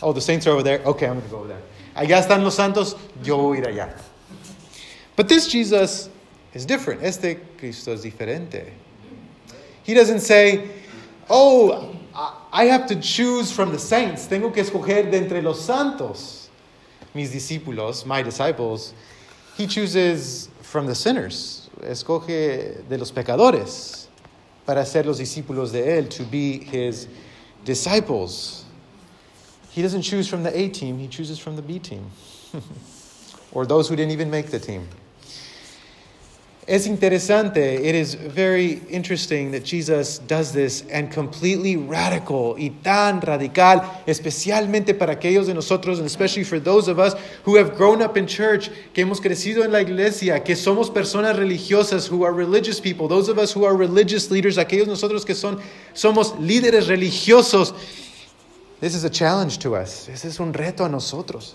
Oh, 0.01 0.13
the 0.13 0.21
saints 0.21 0.45
are 0.45 0.51
over 0.51 0.63
there. 0.63 0.81
Okay, 0.85 1.07
I'm 1.07 1.13
going 1.13 1.25
to 1.25 1.31
go 1.31 1.37
over 1.39 1.47
there. 1.47 1.61
Allá 1.95 2.21
están 2.21 2.43
los 2.43 2.55
santos, 2.55 2.95
yo 3.23 3.37
voy 3.37 3.57
a 3.57 3.61
ir 3.61 3.67
allá. 3.67 4.01
But 5.15 5.27
this 5.27 5.47
Jesus 5.47 6.09
is 6.53 6.65
different. 6.65 7.01
Este 7.01 7.39
Cristo 7.57 7.93
es 7.93 8.03
diferente. 8.03 8.71
He 9.83 9.93
doesn't 9.93 10.19
say, 10.19 10.69
oh, 11.29 11.95
I 12.51 12.65
have 12.65 12.87
to 12.87 12.95
choose 12.95 13.51
from 13.51 13.71
the 13.71 13.79
saints. 13.79 14.27
Tengo 14.27 14.51
que 14.51 14.63
escoger 14.63 15.09
de 15.09 15.17
entre 15.17 15.41
los 15.41 15.61
santos. 15.61 16.49
Mis 17.13 17.31
discípulos, 17.31 18.05
my 18.05 18.21
disciples. 18.21 18.93
He 19.57 19.67
chooses 19.67 20.49
from 20.75 20.87
the 20.87 20.93
sinners. 20.93 21.69
Escoge 21.83 22.85
de 22.89 22.97
los 22.97 23.09
pecadores 23.09 24.07
para 24.65 24.85
ser 24.85 25.05
los 25.05 25.19
discípulos 25.19 25.71
de 25.71 26.01
él, 26.01 26.09
to 26.09 26.25
be 26.25 26.59
his 26.59 27.07
disciples. 27.63 28.65
He 29.69 29.81
doesn't 29.81 30.01
choose 30.01 30.27
from 30.27 30.43
the 30.43 30.53
A 30.53 30.67
team, 30.67 30.99
he 30.99 31.07
chooses 31.07 31.39
from 31.39 31.55
the 31.55 31.61
B 31.61 31.79
team. 31.79 32.11
or 33.53 33.65
those 33.65 33.87
who 33.87 33.95
didn't 33.95 34.11
even 34.11 34.29
make 34.29 34.47
the 34.47 34.59
team. 34.59 34.89
Es 36.67 36.87
interesante, 36.87 37.75
it 37.87 37.93
is 37.93 38.15
very 38.15 38.81
interesting 38.89 39.51
that 39.51 39.63
Jesus 39.63 40.17
does 40.17 40.51
this 40.51 40.83
and 40.91 41.11
completely 41.11 41.75
radical 41.75 42.55
y 42.57 42.71
tan 42.83 43.21
radical, 43.21 43.83
especialmente 44.07 44.97
para 44.97 45.13
aquellos 45.13 45.45
de 45.45 45.53
nosotros, 45.53 45.99
and 45.99 46.07
especially 46.07 46.43
for 46.43 46.59
those 46.59 46.87
of 46.87 46.97
us 46.97 47.13
who 47.43 47.55
have 47.55 47.75
grown 47.75 48.01
up 48.01 48.17
in 48.17 48.25
church, 48.25 48.71
que 48.95 49.05
hemos 49.05 49.19
crecido 49.19 49.63
en 49.63 49.71
la 49.71 49.81
iglesia, 49.81 50.43
que 50.43 50.55
somos 50.55 50.89
personas 50.89 51.37
religiosas, 51.37 52.07
who 52.07 52.23
are 52.23 52.33
religious 52.33 52.79
people, 52.79 53.07
those 53.07 53.29
of 53.29 53.37
us 53.37 53.51
who 53.51 53.63
are 53.63 53.75
religious 53.75 54.31
leaders, 54.31 54.57
aquellos 54.57 54.87
nosotros 54.87 55.23
que 55.23 55.35
son, 55.35 55.61
somos 55.93 56.31
líderes 56.39 56.87
religiosos. 56.87 57.75
This 58.79 58.95
is 58.95 59.03
a 59.03 59.09
challenge 59.09 59.59
to 59.59 59.75
us. 59.75 60.09
Ese 60.09 60.25
es 60.25 60.39
un 60.39 60.51
reto 60.51 60.83
a 60.83 60.89
nosotros. 60.89 61.53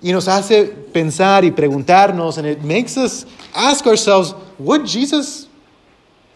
Y 0.00 0.12
nos 0.12 0.28
hace 0.28 0.66
pensar 0.92 1.44
y 1.44 1.50
preguntarnos, 1.50 2.38
and 2.38 2.46
it 2.46 2.62
makes 2.62 2.96
us 2.96 3.26
ask 3.54 3.86
ourselves, 3.86 4.32
would 4.58 4.86
Jesus 4.86 5.48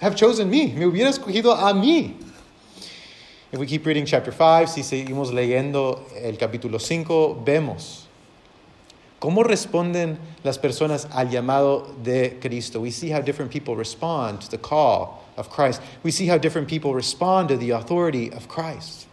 have 0.00 0.16
chosen 0.16 0.50
me? 0.50 0.72
¿Me 0.72 0.84
hubiera 0.84 1.08
escogido 1.08 1.52
a 1.56 1.72
mí? 1.72 2.14
If 3.52 3.60
we 3.60 3.66
keep 3.66 3.84
reading 3.86 4.06
chapter 4.06 4.32
5, 4.32 4.66
si 4.66 4.82
seguimos 4.82 5.32
leyendo 5.32 6.00
el 6.16 6.36
capítulo 6.38 6.80
5, 6.80 7.42
vemos 7.44 8.06
cómo 9.20 9.44
responden 9.44 10.18
las 10.42 10.58
personas 10.58 11.06
al 11.12 11.28
llamado 11.28 11.94
de 12.02 12.38
Cristo. 12.40 12.80
We 12.80 12.90
see 12.90 13.10
how 13.10 13.20
different 13.20 13.52
people 13.52 13.76
respond 13.76 14.40
to 14.40 14.50
the 14.50 14.58
call 14.58 15.22
of 15.36 15.48
Christ. 15.50 15.80
We 16.02 16.10
see 16.10 16.26
how 16.26 16.38
different 16.38 16.66
people 16.66 16.94
respond 16.94 17.50
to 17.50 17.56
the 17.56 17.70
authority 17.70 18.32
of 18.32 18.48
Christ. 18.48 19.06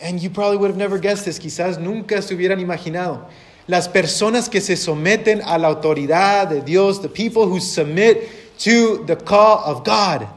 And 0.00 0.20
you 0.20 0.30
probably 0.30 0.56
would 0.56 0.70
have 0.70 0.78
never 0.78 0.98
guessed 0.98 1.24
this. 1.24 1.38
Quizás 1.38 1.78
nunca 1.78 2.20
se 2.22 2.34
hubieran 2.34 2.58
imaginado 2.58 3.26
las 3.68 3.88
personas 3.88 4.48
que 4.48 4.60
se 4.60 4.76
someten 4.76 5.42
a 5.44 5.58
la 5.58 5.68
autoridad 5.68 6.48
de 6.48 6.60
Dios, 6.60 7.00
the 7.00 7.08
people 7.08 7.46
who 7.46 7.60
submit 7.60 8.28
to 8.58 9.04
the 9.06 9.16
call 9.16 9.62
of 9.64 9.84
God, 9.84 10.28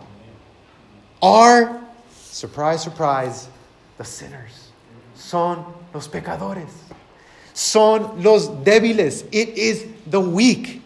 are, 1.21 1.81
surprise, 2.11 2.81
surprise, 2.81 3.47
the 3.97 4.05
sinners. 4.05 4.71
Son 5.15 5.65
los 5.93 6.07
pecadores. 6.07 6.69
Son 7.53 8.21
los 8.21 8.49
débiles. 8.63 9.25
It 9.31 9.57
is 9.57 9.85
the 10.07 10.19
weak. 10.19 10.81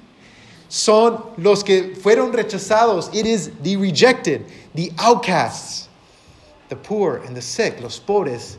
Son 0.70 1.22
los 1.38 1.64
que 1.64 1.96
fueron 1.96 2.32
rechazados. 2.32 3.14
It 3.14 3.26
is 3.26 3.52
the 3.64 3.76
rejected, 3.76 4.46
the 4.76 4.92
outcasts, 5.00 5.90
the 6.70 6.76
poor 6.76 7.18
and 7.18 7.36
the 7.36 7.42
sick, 7.42 7.82
los 7.82 8.00
pobres 8.00 8.58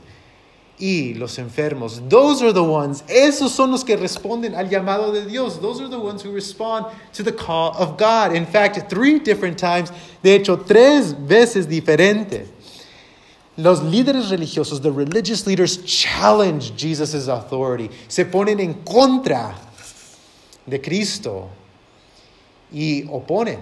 y 0.81 1.15
los 1.15 1.39
enfermos. 1.39 2.01
Those 2.09 2.43
are 2.43 2.53
the 2.53 2.63
ones, 2.63 3.05
esos 3.07 3.53
son 3.53 3.71
los 3.71 3.85
que 3.85 3.97
responden 3.97 4.55
al 4.55 4.69
llamado 4.69 5.13
de 5.13 5.27
Dios. 5.27 5.61
Those 5.61 5.81
are 5.81 5.89
the 5.89 5.99
ones 5.99 6.23
who 6.23 6.33
respond 6.33 6.87
to 7.13 7.23
the 7.23 7.33
call 7.33 7.77
of 7.77 7.99
God. 7.99 8.35
In 8.35 8.47
fact, 8.47 8.89
three 8.89 9.19
different 9.19 9.59
times, 9.59 9.93
de 10.23 10.35
hecho, 10.35 10.57
tres 10.57 11.13
veces 11.13 11.67
diferente. 11.69 12.47
Los 13.57 13.83
líderes 13.83 14.31
religiosos, 14.31 14.81
the 14.81 14.91
religious 14.91 15.47
leaders, 15.47 15.85
challenge 15.85 16.75
Jesus' 16.77 17.29
authority. 17.29 17.91
Se 18.09 18.25
ponen 18.25 18.59
en 18.59 18.75
contra 18.85 19.55
de 20.67 20.81
Cristo 20.81 21.51
y 22.73 23.05
oponen 23.11 23.59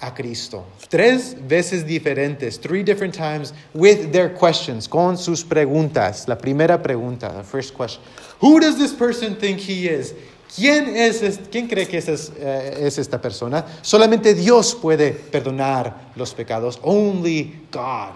a 0.00 0.10
Cristo. 0.12 0.64
Tres 0.88 1.34
veces 1.34 1.84
diferentes, 1.84 2.58
three 2.58 2.82
different 2.82 3.14
times 3.14 3.52
with 3.74 4.12
their 4.12 4.28
questions, 4.28 4.88
con 4.88 5.16
sus 5.16 5.44
preguntas. 5.44 6.26
La 6.26 6.36
primera 6.36 6.78
pregunta, 6.82 7.32
the 7.34 7.42
first 7.42 7.74
question. 7.74 8.02
Who 8.40 8.60
does 8.60 8.78
this 8.78 8.92
person 8.92 9.36
think 9.36 9.60
he 9.60 9.88
is? 9.88 10.14
¿Quién, 10.56 10.96
es, 10.96 11.38
¿Quién 11.50 11.68
cree 11.68 11.86
que 11.86 11.98
es, 11.98 12.08
uh, 12.08 12.42
es 12.42 12.98
esta 12.98 13.20
persona? 13.20 13.64
Solamente 13.82 14.34
Dios 14.34 14.74
puede 14.74 15.12
perdonar 15.12 16.12
los 16.16 16.34
pecados. 16.34 16.78
Only 16.82 17.60
God 17.70 18.14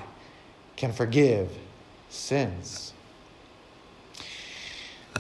can 0.77 0.93
forgive 0.93 1.49
sins. 2.09 2.93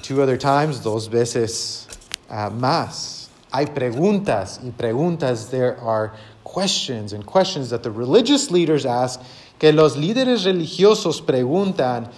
Two 0.02 0.20
other 0.20 0.36
times, 0.36 0.82
dos 0.82 1.08
veces 1.08 1.86
uh, 2.28 2.50
más. 2.50 3.28
Hay 3.52 3.66
preguntas 3.66 4.58
y 4.64 4.70
preguntas. 4.70 5.50
There 5.50 5.78
are 5.78 6.12
questions 6.54 7.12
and 7.12 7.26
questions 7.26 7.70
that 7.70 7.82
the 7.82 7.90
religious 7.90 8.48
leaders 8.48 8.86
ask, 8.86 9.20
que 9.58 9.72
los 9.72 9.96
líderes 9.96 10.44
religiosos 10.44 11.20
preguntan, 11.20 12.08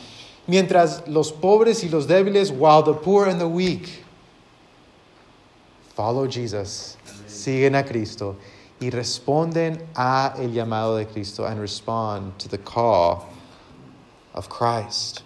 mientras 0.46 1.08
los 1.08 1.32
pobres 1.32 1.82
y 1.82 1.88
los 1.88 2.06
débiles, 2.06 2.50
while 2.50 2.82
the 2.82 2.92
poor 2.92 3.26
and 3.26 3.40
the 3.40 3.48
weak 3.48 4.04
follow 5.94 6.26
Jesus, 6.26 6.98
siguen 7.26 7.74
a 7.74 7.82
Cristo 7.82 8.36
y 8.78 8.90
responden 8.90 9.82
a 9.96 10.34
el 10.36 10.50
llamado 10.50 10.98
de 10.98 11.06
Cristo 11.06 11.46
and 11.46 11.58
respond 11.58 12.38
to 12.38 12.46
the 12.46 12.58
call 12.58 13.26
of 14.34 14.50
Christ. 14.50 15.22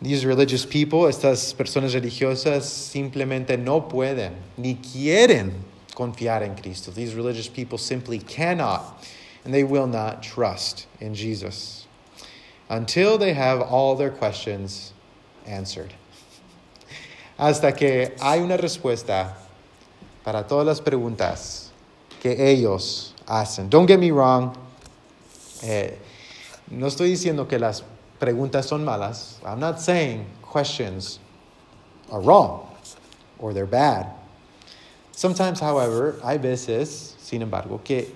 These 0.00 0.26
religious 0.26 0.66
people, 0.66 1.02
estas 1.02 1.54
personas 1.54 1.94
religiosas, 1.94 2.64
simplemente 2.64 3.56
no 3.56 3.82
pueden 3.82 4.32
ni 4.58 4.74
quieren 4.74 5.52
confiar 5.94 6.42
en 6.42 6.54
Cristo. 6.54 6.90
These 6.90 7.14
religious 7.14 7.48
people 7.48 7.78
simply 7.78 8.18
cannot 8.18 9.04
and 9.44 9.52
they 9.52 9.64
will 9.64 9.86
not 9.86 10.22
trust 10.22 10.86
in 11.00 11.14
Jesus 11.14 11.86
until 12.68 13.18
they 13.18 13.32
have 13.34 13.60
all 13.60 13.94
their 13.96 14.10
questions 14.10 14.92
answered. 15.46 15.92
Hasta 17.38 17.72
que 17.72 18.12
hay 18.20 18.40
una 18.40 18.56
respuesta 18.56 19.34
para 20.24 20.44
todas 20.44 20.66
las 20.66 20.80
preguntas 20.80 21.70
que 22.20 22.30
ellos 22.30 23.12
hacen. 23.26 23.68
Don't 23.68 23.86
get 23.86 23.98
me 23.98 24.10
wrong. 24.10 24.56
Eh, 25.62 25.98
no 26.70 26.86
estoy 26.86 27.10
diciendo 27.10 27.48
que 27.48 27.58
las 27.58 27.82
preguntas 28.20 28.66
son 28.66 28.84
malas. 28.84 29.38
I'm 29.44 29.60
not 29.60 29.80
saying 29.80 30.24
questions 30.40 31.18
are 32.10 32.20
wrong 32.20 32.68
or 33.38 33.52
they're 33.52 33.66
bad. 33.66 34.06
Sometimes, 35.12 35.60
however, 35.60 36.18
hay 36.24 36.38
veces, 36.38 37.14
sin 37.18 37.42
embargo, 37.42 37.80
que 37.84 38.12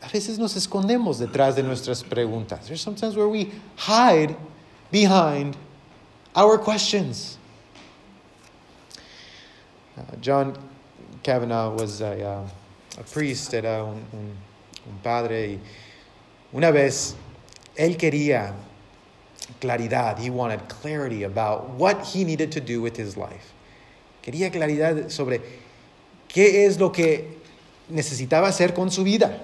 a 0.00 0.08
veces 0.08 0.38
nos 0.38 0.54
escondemos 0.56 1.18
detrás 1.18 1.56
de 1.56 1.62
nuestras 1.62 2.02
preguntas. 2.02 2.66
There's 2.66 2.80
sometimes 2.80 3.16
where 3.16 3.28
we 3.28 3.52
hide 3.76 4.36
behind 4.92 5.56
our 6.34 6.56
questions. 6.58 7.38
Uh, 9.98 10.02
John 10.20 10.56
Kavanaugh 11.22 11.74
was 11.74 12.00
a, 12.00 12.22
uh, 12.22 12.48
a 12.98 13.02
priest, 13.02 13.52
era 13.52 13.84
un, 13.84 14.04
un, 14.12 14.36
un 14.86 14.98
padre, 15.02 15.54
y 15.54 15.58
una 16.52 16.70
vez 16.70 17.14
él 17.76 17.96
quería 17.96 18.54
claridad. 19.60 20.18
He 20.18 20.30
wanted 20.30 20.68
clarity 20.68 21.24
about 21.24 21.70
what 21.70 22.04
he 22.04 22.24
needed 22.24 22.52
to 22.52 22.60
do 22.60 22.80
with 22.80 22.96
his 22.96 23.16
life. 23.16 23.52
Quería 24.22 24.52
claridad 24.52 25.10
sobre 25.10 25.40
qué 26.36 26.66
es 26.66 26.78
lo 26.78 26.92
que 26.92 27.38
necesitaba 27.88 28.48
hacer 28.48 28.74
con 28.74 28.90
su 28.90 29.02
vida. 29.02 29.40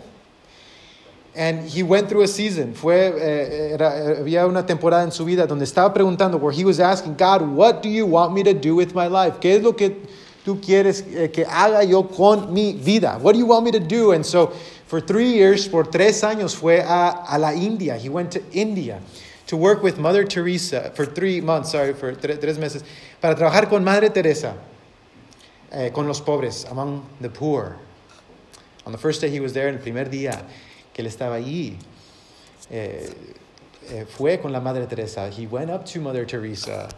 And 1.34 1.66
he 1.66 1.82
went 1.82 2.10
through 2.10 2.24
a 2.24 2.28
season. 2.28 2.74
Fue, 2.74 2.94
eh, 2.94 3.72
era, 3.72 4.18
había 4.20 4.46
una 4.46 4.66
temporada 4.66 5.02
en 5.02 5.10
su 5.10 5.24
vida 5.24 5.46
donde 5.46 5.64
estaba 5.64 5.94
preguntando, 5.94 6.38
where 6.38 6.52
he 6.52 6.66
was 6.66 6.80
asking, 6.80 7.14
God, 7.16 7.40
what 7.40 7.82
do 7.82 7.88
you 7.88 8.04
want 8.04 8.34
me 8.34 8.42
to 8.42 8.52
do 8.52 8.74
with 8.76 8.94
my 8.94 9.06
life? 9.06 9.40
¿Qué 9.40 9.56
es 9.56 9.62
lo 9.62 9.72
que 9.72 10.02
tú 10.44 10.60
quieres 10.60 11.02
eh, 11.14 11.30
que 11.32 11.46
haga 11.46 11.82
yo 11.82 12.02
con 12.02 12.52
mi 12.52 12.74
vida? 12.74 13.18
What 13.22 13.32
do 13.32 13.38
you 13.38 13.46
want 13.46 13.64
me 13.64 13.70
to 13.72 13.80
do? 13.80 14.12
And 14.12 14.26
so, 14.26 14.52
for 14.86 15.00
three 15.00 15.32
years, 15.32 15.66
por 15.66 15.84
tres 15.84 16.22
años, 16.22 16.54
fue 16.54 16.82
a, 16.86 17.24
a 17.26 17.38
la 17.38 17.54
India. 17.54 17.96
He 17.96 18.10
went 18.10 18.32
to 18.32 18.42
India 18.52 19.00
to 19.46 19.56
work 19.56 19.82
with 19.82 19.96
Mother 19.96 20.24
Teresa 20.24 20.92
for 20.94 21.06
three 21.06 21.40
months, 21.40 21.70
sorry, 21.70 21.94
for 21.94 22.12
tre- 22.14 22.36
tres 22.36 22.58
meses, 22.58 22.84
para 23.22 23.34
trabajar 23.34 23.70
con 23.70 23.82
Madre 23.82 24.10
Teresa, 24.10 24.52
eh, 25.72 25.90
con 25.92 26.06
los 26.06 26.20
pobres, 26.20 26.66
among 26.70 27.02
the 27.20 27.28
poor. 27.28 27.76
On 28.84 28.92
the 28.92 28.98
first 28.98 29.20
day 29.20 29.30
he 29.30 29.40
was 29.40 29.52
there, 29.52 29.68
el 29.68 29.78
primer 29.78 30.10
día 30.10 30.42
que 30.92 31.02
él 31.02 31.06
estaba 31.06 31.36
allí, 31.36 31.76
eh, 32.70 33.08
eh, 33.90 34.04
fue 34.08 34.38
con 34.38 34.52
la 34.52 34.60
Madre 34.60 34.86
Teresa. 34.86 35.28
He 35.30 35.46
went 35.46 35.70
up 35.70 35.84
to 35.86 36.00
Mother 36.00 36.24
Teresa 36.24 36.88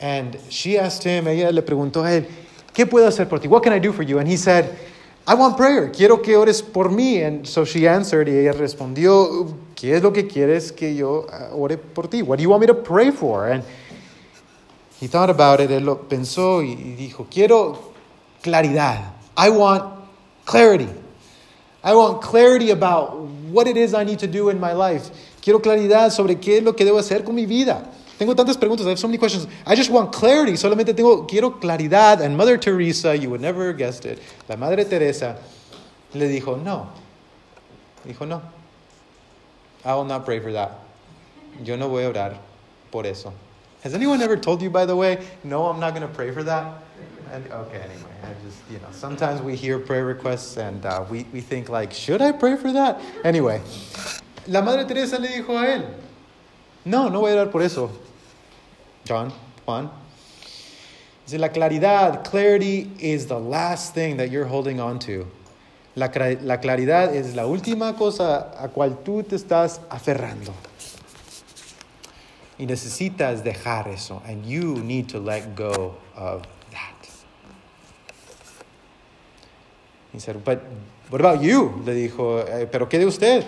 and 0.00 0.38
she 0.48 0.78
asked 0.78 1.04
him, 1.04 1.28
ella 1.28 1.50
le 1.50 1.62
preguntó 1.62 2.04
a 2.04 2.12
él, 2.12 2.26
¿qué 2.72 2.86
puedo 2.86 3.06
hacer 3.06 3.28
por 3.28 3.38
ti? 3.38 3.48
What 3.48 3.62
can 3.62 3.72
I 3.72 3.78
do 3.78 3.92
for 3.92 4.02
you? 4.02 4.18
And 4.18 4.28
he 4.28 4.36
said, 4.36 4.76
I 5.26 5.34
want 5.34 5.56
prayer. 5.56 5.90
Quiero 5.90 6.18
que 6.18 6.36
ores 6.36 6.60
por 6.60 6.90
mí. 6.90 7.22
And 7.24 7.46
so 7.46 7.64
she 7.64 7.86
answered, 7.88 8.28
y 8.28 8.32
ella 8.32 8.52
respondió, 8.52 9.54
¿qué 9.74 9.96
es 9.96 10.02
lo 10.02 10.12
que 10.12 10.26
quieres 10.26 10.72
que 10.72 10.94
yo 10.94 11.26
uh, 11.32 11.56
ore 11.56 11.78
por 11.78 12.08
ti? 12.08 12.22
What 12.22 12.38
do 12.38 12.42
you 12.42 12.50
want 12.50 12.60
me 12.60 12.66
to 12.66 12.74
pray 12.74 13.10
for? 13.10 13.48
And 13.48 13.64
he 15.04 15.08
thought 15.08 15.28
about 15.28 15.60
it, 15.60 15.70
él 15.70 15.84
lo 15.84 16.08
pensó 16.08 16.62
y, 16.62 16.74
dijo, 16.96 17.26
quiero 17.30 17.92
claridad. 18.42 19.12
I 19.36 19.50
want 19.50 19.84
clarity. 20.46 20.88
I 21.82 21.94
want 21.94 22.22
clarity 22.22 22.70
about 22.70 23.18
what 23.50 23.66
it 23.66 23.76
is 23.76 23.92
I 23.92 24.04
need 24.04 24.18
to 24.20 24.26
do 24.26 24.48
in 24.48 24.58
my 24.58 24.72
life. 24.72 25.10
Quiero 25.42 25.60
claridad 25.60 26.10
sobre 26.10 26.36
qué 26.36 26.56
es 26.56 26.64
lo 26.64 26.72
que 26.72 26.86
debo 26.86 26.98
hacer 26.98 27.22
con 27.22 27.34
mi 27.34 27.44
vida. 27.44 27.84
Tengo 28.18 28.34
tantas 28.34 28.56
preguntas. 28.56 28.86
I 28.86 28.90
have 28.90 28.98
so 28.98 29.06
many 29.06 29.18
questions. 29.18 29.46
I 29.66 29.74
just 29.74 29.90
want 29.90 30.10
clarity. 30.10 30.52
Solamente 30.52 30.94
tengo, 30.94 31.26
quiero 31.26 31.60
claridad. 31.60 32.22
And 32.22 32.34
Mother 32.34 32.56
Teresa, 32.56 33.14
you 33.14 33.28
would 33.28 33.42
never 33.42 33.66
have 33.66 33.76
guessed 33.76 34.06
it, 34.06 34.22
la 34.48 34.56
Madre 34.56 34.86
Teresa 34.86 35.36
le 36.14 36.28
dijo, 36.28 36.56
no. 36.56 36.88
Dijo, 38.06 38.26
no. 38.26 38.40
I 39.84 39.94
will 39.96 40.06
not 40.06 40.24
pray 40.24 40.40
for 40.40 40.52
that. 40.52 40.78
Yo 41.62 41.76
no 41.76 41.90
voy 41.90 42.04
a 42.04 42.08
orar 42.08 42.38
por 42.90 43.04
eso. 43.04 43.34
Has 43.84 43.92
anyone 43.92 44.22
ever 44.22 44.34
told 44.34 44.62
you, 44.62 44.70
by 44.70 44.86
the 44.86 44.96
way, 44.96 45.22
no, 45.44 45.66
I'm 45.66 45.78
not 45.78 45.94
going 45.94 46.08
to 46.08 46.14
pray 46.14 46.30
for 46.30 46.42
that? 46.42 46.82
And, 47.30 47.46
okay, 47.52 47.76
anyway, 47.76 48.12
I 48.22 48.28
just, 48.42 48.58
you 48.70 48.78
know, 48.78 48.88
sometimes 48.92 49.42
we 49.42 49.56
hear 49.56 49.78
prayer 49.78 50.06
requests 50.06 50.56
and 50.56 50.86
uh, 50.86 51.04
we, 51.10 51.26
we 51.34 51.42
think 51.42 51.68
like, 51.68 51.92
should 51.92 52.22
I 52.22 52.32
pray 52.32 52.56
for 52.56 52.72
that? 52.72 52.98
Anyway, 53.24 53.60
la 54.46 54.62
Madre 54.62 54.86
Teresa 54.86 55.18
le 55.18 55.28
dijo 55.28 55.50
a 55.50 55.66
él, 55.66 55.86
no, 56.86 57.10
no 57.10 57.20
voy 57.20 57.32
a 57.32 57.34
orar 57.34 57.52
por 57.52 57.60
eso. 57.60 57.90
John, 59.04 59.30
Juan. 59.66 59.90
Dice, 61.26 61.38
la 61.38 61.48
claridad, 61.48 62.24
clarity 62.24 62.90
is 62.98 63.26
the 63.26 63.38
last 63.38 63.92
thing 63.92 64.16
that 64.16 64.30
you're 64.30 64.46
holding 64.46 64.80
on 64.80 64.98
to. 65.00 65.26
La, 65.94 66.06
la 66.06 66.56
claridad 66.56 67.14
es 67.14 67.34
la 67.34 67.42
última 67.42 67.94
cosa 67.98 68.50
a 68.58 68.68
cual 68.68 69.04
tú 69.04 69.22
te 69.22 69.36
estás 69.36 69.80
aferrando. 69.90 70.54
Y 72.58 72.66
necesitas 72.66 73.42
dejar 73.42 73.88
eso. 73.88 74.22
And 74.26 74.46
you 74.46 74.76
need 74.76 75.08
to 75.08 75.18
let 75.18 75.56
go 75.56 75.94
of 76.16 76.42
that. 76.70 77.08
He 80.12 80.20
said, 80.20 80.44
but 80.44 80.62
what 81.10 81.20
about 81.20 81.42
you? 81.42 81.82
Le 81.84 81.92
dijo, 81.94 82.38
"Eh, 82.48 82.66
pero 82.70 82.86
¿qué 82.86 82.98
de 82.98 83.06
usted? 83.06 83.44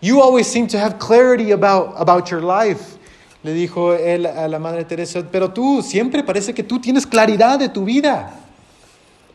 You 0.00 0.20
always 0.20 0.46
seem 0.46 0.68
to 0.68 0.78
have 0.78 0.98
clarity 0.98 1.50
about, 1.50 1.94
about 1.96 2.30
your 2.30 2.42
life. 2.42 2.98
Le 3.42 3.52
dijo 3.52 3.94
él 3.98 4.26
a 4.26 4.48
la 4.48 4.58
Madre 4.58 4.84
Teresa, 4.84 5.22
pero 5.30 5.48
tú 5.48 5.82
siempre 5.82 6.22
parece 6.22 6.54
que 6.54 6.62
tú 6.62 6.80
tienes 6.80 7.06
claridad 7.06 7.58
de 7.58 7.68
tu 7.68 7.84
vida. 7.84 8.32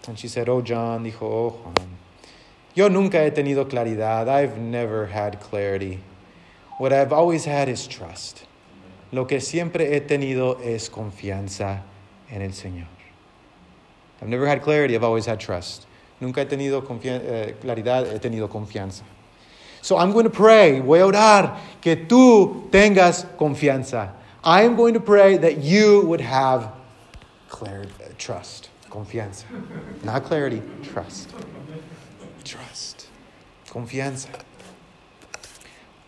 And 0.08 0.18
she 0.18 0.28
said, 0.28 0.48
oh 0.50 0.62
John, 0.62 1.04
dijo, 1.04 1.22
oh 1.22 1.50
Juan, 1.50 1.76
yo 2.74 2.88
nunca 2.88 3.24
he 3.24 3.32
tenido 3.32 3.68
claridad. 3.70 4.28
I've 4.28 4.58
never 4.58 5.08
had 5.08 5.40
clarity. 5.40 6.00
What 6.80 6.94
I've 6.94 7.12
always 7.12 7.46
had 7.46 7.68
is 7.68 7.86
trust. 7.88 8.46
Lo 9.12 9.26
que 9.26 9.42
siempre 9.42 9.96
he 9.96 10.02
tenido 10.02 10.60
es 10.64 10.90
confianza 10.90 11.84
en 12.30 12.42
el 12.42 12.54
Señor. 12.54 12.88
I've 14.22 14.30
never 14.30 14.48
had 14.48 14.62
clarity, 14.62 14.96
I've 14.96 15.04
always 15.04 15.26
had 15.26 15.40
trust. 15.40 15.86
Nunca 16.20 16.42
he 16.42 16.46
tenido 16.46 16.84
eh, 17.04 17.56
claridad, 17.62 18.12
he 18.12 18.20
tenido 18.20 18.50
confianza. 18.50 19.04
So 19.82 19.98
I'm 19.98 20.12
going 20.12 20.26
to 20.26 20.30
pray, 20.30 20.82
voy 20.82 21.00
a 21.00 21.06
orar 21.06 21.58
que 21.82 21.96
tú 21.96 22.70
tengas 22.70 23.26
confianza. 23.38 24.12
I 24.44 24.64
am 24.64 24.76
going 24.76 24.94
to 24.94 25.00
pray 25.00 25.38
that 25.38 25.60
you 25.60 26.02
would 26.06 26.22
have 26.22 26.72
clarity, 27.50 27.92
uh, 28.04 28.10
trust, 28.18 28.70
confianza. 28.90 29.46
Not 30.04 30.26
clarity, 30.26 30.62
trust. 30.84 31.34
Trust. 32.44 33.08
Confianza. 33.68 34.28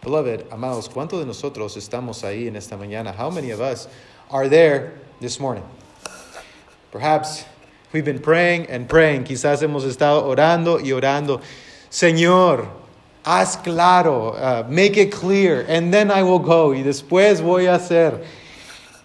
Beloved, 0.03 0.45
amados, 0.51 0.89
¿cuántos 0.89 1.19
de 1.19 1.27
nosotros 1.27 1.77
estamos 1.77 2.23
ahí 2.23 2.47
en 2.47 2.55
esta 2.55 2.75
mañana? 2.75 3.13
How 3.15 3.29
many 3.29 3.51
of 3.51 3.61
us 3.61 3.87
are 4.31 4.49
there 4.49 4.93
this 5.19 5.39
morning? 5.39 5.63
Perhaps 6.91 7.45
we've 7.93 8.03
been 8.03 8.17
praying 8.17 8.65
and 8.65 8.89
praying. 8.89 9.25
Quizás 9.25 9.61
hemos 9.61 9.85
estado 9.85 10.23
orando 10.23 10.79
y 10.79 10.91
orando. 10.91 11.39
Señor, 11.91 12.67
haz 13.23 13.57
claro, 13.57 14.29
uh, 14.29 14.65
make 14.67 14.97
it 14.97 15.11
clear, 15.11 15.63
and 15.67 15.93
then 15.93 16.09
I 16.09 16.23
will 16.23 16.39
go. 16.39 16.71
Y 16.71 16.81
después 16.81 17.39
voy 17.39 17.67
a 17.67 17.77
hacer. 17.77 18.25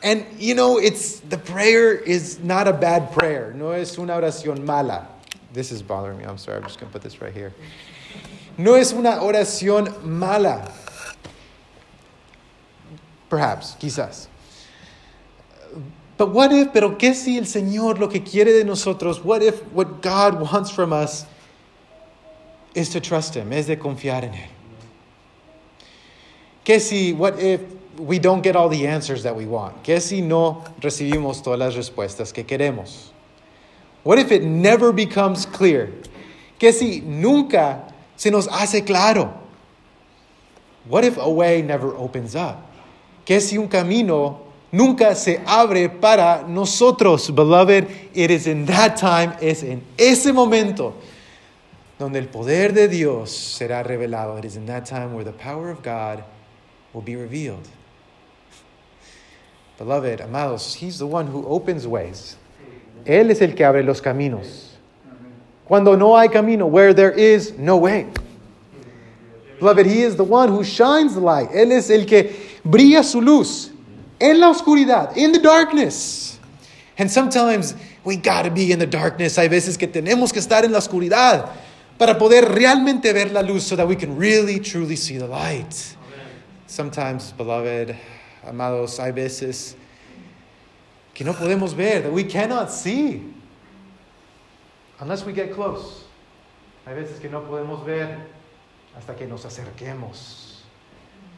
And 0.03 0.25
you 0.39 0.55
know, 0.55 0.79
it's 0.79 1.21
the 1.21 1.37
prayer 1.37 1.93
is 1.93 2.39
not 2.39 2.69
a 2.69 2.73
bad 2.73 3.13
prayer. 3.13 3.53
No 3.55 3.73
es 3.73 3.99
una 3.99 4.15
oración 4.15 4.65
mala. 4.65 5.09
This 5.53 5.73
is 5.73 5.83
bothering 5.83 6.17
me. 6.17 6.25
I'm 6.25 6.39
sorry. 6.39 6.57
I'm 6.57 6.63
just 6.63 6.81
going 6.81 6.91
to 6.91 6.93
put 6.95 7.03
this 7.03 7.21
right 7.21 7.35
here. 7.35 7.53
No 8.57 8.77
es 8.77 8.95
una 8.95 9.19
oración 9.21 10.03
mala. 10.03 10.73
Perhaps, 13.29 13.77
quizás. 13.81 14.29
But 16.17 16.33
what 16.33 16.53
if, 16.53 16.73
pero 16.73 16.97
qué 16.97 17.15
si 17.15 17.37
el 17.37 17.45
Señor 17.45 17.99
lo 17.99 18.09
que 18.09 18.21
quiere 18.21 18.53
de 18.53 18.65
nosotros, 18.65 19.23
what 19.23 19.43
if 19.43 19.61
what 19.73 20.01
God 20.01 20.41
wants 20.41 20.71
from 20.71 20.93
us 20.93 21.27
is 22.75 22.89
to 22.91 23.01
trust 23.01 23.35
Him, 23.35 23.53
es 23.53 23.67
de 23.67 23.77
confiar 23.77 24.23
en 24.23 24.33
Él? 24.33 24.49
¿Qué 26.65 26.81
si, 26.81 27.13
what 27.13 27.39
if 27.39 27.61
we 27.99 28.19
don't 28.19 28.43
get 28.43 28.57
all 28.57 28.69
the 28.69 28.87
answers 28.87 29.23
that 29.23 29.37
we 29.37 29.47
want? 29.47 29.85
¿Qué 29.85 30.01
si 30.01 30.21
no 30.21 30.65
recibimos 30.81 31.43
todas 31.43 31.59
las 31.59 31.77
respuestas 31.77 32.33
que 32.33 32.45
queremos? 32.45 33.11
What 34.03 34.19
if 34.19 34.33
it 34.33 34.43
never 34.43 34.93
becomes 34.93 35.47
clear? 35.47 35.91
¿Qué 36.59 36.73
si 36.73 37.01
nunca 37.01 37.93
se 38.17 38.31
nos 38.31 38.49
hace 38.49 38.87
claro? 38.87 39.39
What 40.89 41.05
if 41.05 41.19
a 41.19 41.29
way 41.29 41.61
never 41.61 41.95
opens 41.95 42.35
up? 42.35 42.63
¿Qué 43.27 43.41
si 43.41 43.59
un 43.59 43.67
camino 43.67 44.39
nunca 44.71 45.17
se 45.17 45.43
abre 45.45 45.89
para 45.89 46.45
nosotros? 46.47 47.35
Beloved, 47.35 47.89
it 48.15 48.31
is 48.31 48.47
in 48.47 48.65
that 48.67 48.97
time, 48.97 49.33
es 49.43 49.65
en 49.65 49.83
ese 49.99 50.33
momento 50.33 50.95
donde 51.99 52.21
el 52.21 52.29
poder 52.29 52.73
de 52.73 52.87
Dios 52.87 53.33
será 53.33 53.83
revelado. 53.83 54.39
It 54.39 54.45
is 54.45 54.57
in 54.57 54.67
that 54.67 54.87
time 54.87 55.13
where 55.13 55.25
the 55.25 55.33
power 55.33 55.71
of 55.71 55.83
God 55.83 56.23
will 56.95 57.03
be 57.03 57.17
revealed. 57.17 57.69
Beloved, 59.77 60.21
amados, 60.21 60.75
He's 60.75 60.99
the 60.99 61.07
one 61.07 61.27
who 61.27 61.45
opens 61.47 61.85
ways. 61.85 62.37
Él 63.05 63.31
es 63.31 63.43
el 63.43 63.55
que 63.55 63.65
abre 63.65 63.83
los 63.83 64.01
caminos. 64.01 64.77
Cuando 65.65 65.97
no 65.97 66.17
hay 66.17 66.29
camino, 66.29 66.69
where 66.69 66.95
there 66.95 67.11
is 67.11 67.59
no 67.59 67.77
way. 67.77 68.07
Beloved, 69.59 69.85
He 69.87 70.03
is 70.03 70.15
the 70.15 70.25
one 70.25 70.49
who 70.49 70.63
shines 70.63 71.15
the 71.15 71.21
light. 71.21 71.51
Él 71.51 71.73
es 71.73 71.91
el 71.91 72.05
que 72.05 72.46
brilla 72.71 73.03
su 73.03 73.21
luz 73.21 73.71
en 74.19 74.41
la 74.41 74.51
oscuridad, 74.51 75.17
in 75.17 75.33
the 75.33 75.39
darkness. 75.39 76.39
And 76.99 77.11
sometimes 77.11 77.75
we 78.05 78.17
gotta 78.17 78.51
be 78.51 78.73
in 78.73 78.79
the 78.79 78.87
darkness. 78.87 79.37
Hay 79.37 79.49
veces 79.49 79.77
que 79.79 79.87
tenemos 79.87 80.33
que 80.33 80.41
estar 80.41 80.65
en 80.65 80.73
la 80.73 80.79
oscuridad 80.79 81.51
para 81.99 82.19
poder 82.19 82.55
realmente 82.55 83.13
ver 83.13 83.33
la 83.33 83.41
luz 83.43 83.65
so 83.65 83.77
that 83.77 83.87
we 83.87 83.97
can 83.97 84.17
really, 84.17 84.59
truly 84.59 84.97
see 84.97 85.19
the 85.19 85.27
light. 85.27 85.97
Sometimes, 86.67 87.33
beloved, 87.33 87.97
amados, 88.47 88.99
hay 88.99 89.13
veces 89.13 89.75
que 91.15 91.25
no 91.25 91.33
podemos 91.33 91.75
ver, 91.75 92.03
that 92.03 92.13
we 92.13 92.25
cannot 92.25 92.71
see 92.71 93.23
unless 95.01 95.25
we 95.25 95.33
get 95.33 95.55
close. 95.55 96.05
Hay 96.87 96.95
veces 96.95 97.21
que 97.21 97.29
no 97.29 97.43
podemos 97.43 97.85
ver 97.85 98.19
hasta 98.97 99.15
que 99.15 99.27
nos 99.27 99.45
acerquemos. 99.45 100.46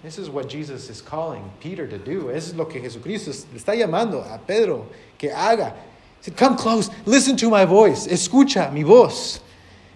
This 0.02 0.18
is 0.18 0.30
what 0.30 0.48
Jesus 0.48 0.88
is 0.90 1.02
calling 1.02 1.42
Peter 1.60 1.86
to 1.86 1.98
do. 1.98 2.30
Eso 2.30 2.50
es 2.52 2.54
lo 2.54 2.66
que 2.66 2.80
Jesucristo 2.80 3.30
está 3.54 3.74
llamando 3.74 4.22
a 4.32 4.38
Pedro 4.38 4.86
que 5.18 5.30
haga. 5.30 5.74
He 6.20 6.24
said, 6.24 6.36
Come 6.36 6.56
close, 6.56 6.88
listen 7.04 7.36
to 7.38 7.50
my 7.50 7.64
voice, 7.64 8.06
escucha 8.06 8.72
mi 8.72 8.84
voz. 8.84 9.40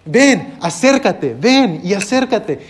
Ven, 0.05 0.59
acércate, 0.61 1.35
ven 1.39 1.81
y 1.85 1.93
acércate. 1.95 2.61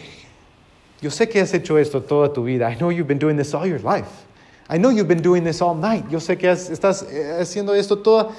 Yo 1.01 1.09
sé 1.11 1.29
que 1.29 1.41
has 1.41 1.53
hecho 1.55 1.77
esto 1.79 2.01
toda 2.03 2.33
tu 2.33 2.45
vida. 2.45 2.67
I 2.69 2.75
know 2.75 2.91
you've 2.91 3.09
been 3.09 3.19
doing 3.19 3.37
this 3.37 3.55
all 3.55 3.67
your 3.67 3.79
life. 3.81 4.27
I 4.69 4.77
know 4.79 4.91
you've 4.91 5.09
been 5.09 5.23
doing 5.23 5.43
this 5.43 5.61
all 5.63 5.75
night. 5.75 6.05
Yo 6.11 6.19
sé 6.19 6.39
que 6.39 6.49
has- 6.51 6.69
estás 6.71 7.03
eh, 7.11 7.39
haciendo 7.41 7.75
esto 7.75 7.97
toda, 7.97 8.31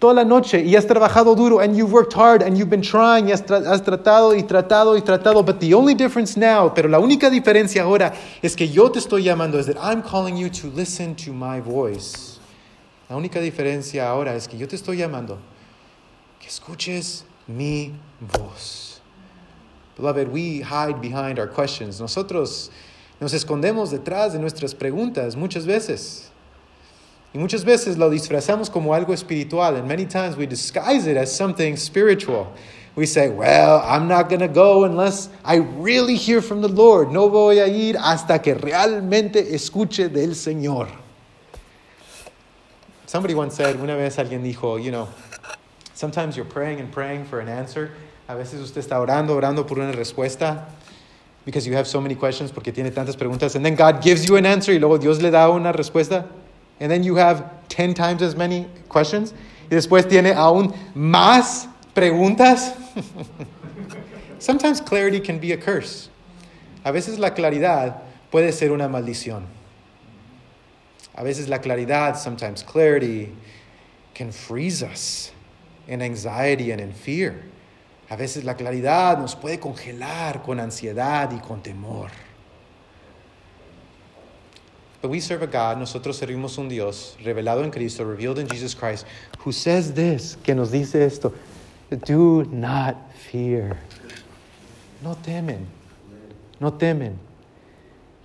toda 0.00 0.14
la 0.14 0.24
noche 0.24 0.64
y 0.64 0.74
has 0.74 0.86
trabajado 0.86 1.36
duro 1.36 1.60
and 1.60 1.76
you've 1.76 1.92
worked 1.92 2.14
hard 2.14 2.42
and 2.42 2.56
you've 2.56 2.70
been 2.70 2.80
trying 2.80 3.26
y 3.26 3.32
has, 3.32 3.42
tra- 3.42 3.62
has 3.70 3.82
tratado 3.82 4.34
y 4.34 4.42
tratado 4.42 4.96
y 4.96 5.02
tratado. 5.02 5.44
But 5.44 5.60
the 5.60 5.74
only 5.74 5.94
difference 5.94 6.38
now, 6.38 6.70
pero 6.74 6.88
la 6.88 6.98
única 6.98 7.28
diferencia 7.30 7.82
ahora 7.82 8.14
es 8.42 8.56
que 8.56 8.66
yo 8.66 8.88
te 8.90 8.98
estoy 8.98 9.22
llamando, 9.22 9.58
is 9.58 9.66
that 9.66 9.76
I'm 9.76 10.02
calling 10.02 10.36
you 10.36 10.48
to 10.48 10.68
listen 10.68 11.14
to 11.16 11.32
my 11.32 11.60
voice. 11.60 12.40
La 13.10 13.16
única 13.16 13.40
diferencia 13.40 14.08
ahora 14.08 14.34
es 14.34 14.48
que 14.48 14.56
yo 14.56 14.66
te 14.66 14.76
estoy 14.76 14.96
llamando, 14.96 15.38
que 16.40 16.48
escuches 16.48 17.24
mi 17.46 17.92
voz. 18.20 19.00
Beloved, 19.98 20.28
we 20.32 20.62
hide 20.62 21.00
behind 21.02 21.38
our 21.38 21.46
questions. 21.46 22.00
Nosotros 22.00 22.70
nos 23.20 23.34
escondemos 23.34 23.90
detrás 23.90 24.32
de 24.32 24.38
nuestras 24.38 24.74
preguntas 24.74 25.36
muchas 25.36 25.66
veces. 25.66 26.29
Y 27.32 27.38
muchas 27.38 27.64
veces 27.64 27.96
lo 27.96 28.10
disfrazamos 28.10 28.68
como 28.70 28.92
algo 28.92 29.12
espiritual, 29.12 29.76
and 29.76 29.86
many 29.86 30.04
times 30.04 30.36
we 30.36 30.46
disguise 30.46 31.06
it 31.06 31.16
as 31.16 31.34
something 31.34 31.76
spiritual. 31.76 32.52
We 32.96 33.06
say, 33.06 33.28
well, 33.28 33.82
I'm 33.84 34.08
not 34.08 34.28
going 34.28 34.40
to 34.40 34.48
go 34.48 34.84
unless 34.84 35.28
I 35.44 35.56
really 35.56 36.16
hear 36.16 36.42
from 36.42 36.60
the 36.60 36.68
Lord. 36.68 37.12
No 37.12 37.28
voy 37.28 37.60
a 37.60 37.68
ir 37.68 37.96
hasta 37.96 38.40
que 38.40 38.54
realmente 38.54 39.54
escuche 39.54 40.12
del 40.12 40.34
Señor. 40.34 40.88
Somebody 43.06 43.34
once 43.34 43.54
said, 43.54 43.76
una 43.76 43.96
vez 43.96 44.16
alguien 44.16 44.42
dijo, 44.42 44.82
you 44.82 44.90
know, 44.90 45.08
sometimes 45.94 46.36
you're 46.36 46.44
praying 46.44 46.80
and 46.80 46.92
praying 46.92 47.24
for 47.26 47.38
an 47.38 47.48
answer. 47.48 47.92
A 48.28 48.34
veces 48.34 48.60
usted 48.60 48.82
está 48.82 48.98
orando, 49.00 49.36
orando 49.36 49.66
por 49.66 49.78
una 49.78 49.92
respuesta 49.92 50.66
because 51.44 51.66
you 51.66 51.74
have 51.74 51.86
so 51.86 52.00
many 52.00 52.14
questions, 52.14 52.50
porque 52.52 52.72
tiene 52.72 52.90
tantas 52.90 53.16
preguntas, 53.16 53.54
and 53.54 53.64
then 53.64 53.74
God 53.74 54.02
gives 54.02 54.28
you 54.28 54.36
an 54.36 54.46
answer 54.46 54.72
y 54.72 54.78
luego 54.78 54.98
Dios 54.98 55.20
le 55.20 55.30
da 55.30 55.48
una 55.48 55.72
respuesta. 55.72 56.26
And 56.80 56.90
then 56.90 57.02
you 57.02 57.16
have 57.16 57.68
10 57.68 57.94
times 57.94 58.22
as 58.22 58.34
many 58.34 58.66
questions. 58.88 59.32
Y 59.70 59.76
después 59.76 60.08
tiene 60.08 60.34
aún 60.34 60.74
más 60.94 61.68
preguntas. 61.94 62.74
Sometimes 64.38 64.80
clarity 64.80 65.20
can 65.20 65.38
be 65.38 65.52
a 65.52 65.56
curse. 65.56 66.08
A 66.84 66.92
veces 66.92 67.18
la 67.18 67.30
claridad 67.30 68.00
puede 68.32 68.52
ser 68.52 68.72
una 68.72 68.88
maldición. 68.88 69.44
A 71.14 71.22
veces 71.22 71.48
la 71.48 71.58
claridad, 71.58 72.16
sometimes 72.16 72.62
clarity, 72.62 73.34
can 74.14 74.32
freeze 74.32 74.82
us 74.82 75.32
in 75.86 76.00
anxiety 76.00 76.70
and 76.70 76.80
in 76.80 76.92
fear. 76.92 77.42
A 78.08 78.16
veces 78.16 78.44
la 78.44 78.54
claridad 78.54 79.18
nos 79.18 79.34
puede 79.34 79.60
congelar 79.60 80.42
con 80.42 80.58
ansiedad 80.58 81.30
y 81.32 81.40
con 81.46 81.62
temor. 81.62 82.10
But 85.00 85.10
we 85.10 85.20
serve 85.20 85.42
a 85.42 85.46
God, 85.46 85.78
nosotros 85.78 86.18
servimos 86.18 86.58
un 86.58 86.68
Dios 86.68 87.16
revelado 87.24 87.64
en 87.64 87.70
Cristo, 87.70 88.04
revealed 88.04 88.38
in 88.38 88.46
Jesus 88.46 88.74
Christ, 88.74 89.06
who 89.38 89.52
says 89.52 89.94
this, 89.94 90.36
que 90.42 90.54
nos 90.54 90.70
dice 90.70 90.96
esto, 90.96 91.32
do 92.04 92.44
not 92.44 92.96
fear. 93.14 93.78
No 95.02 95.14
temen, 95.14 95.64
no 96.60 96.72
temen. 96.72 97.16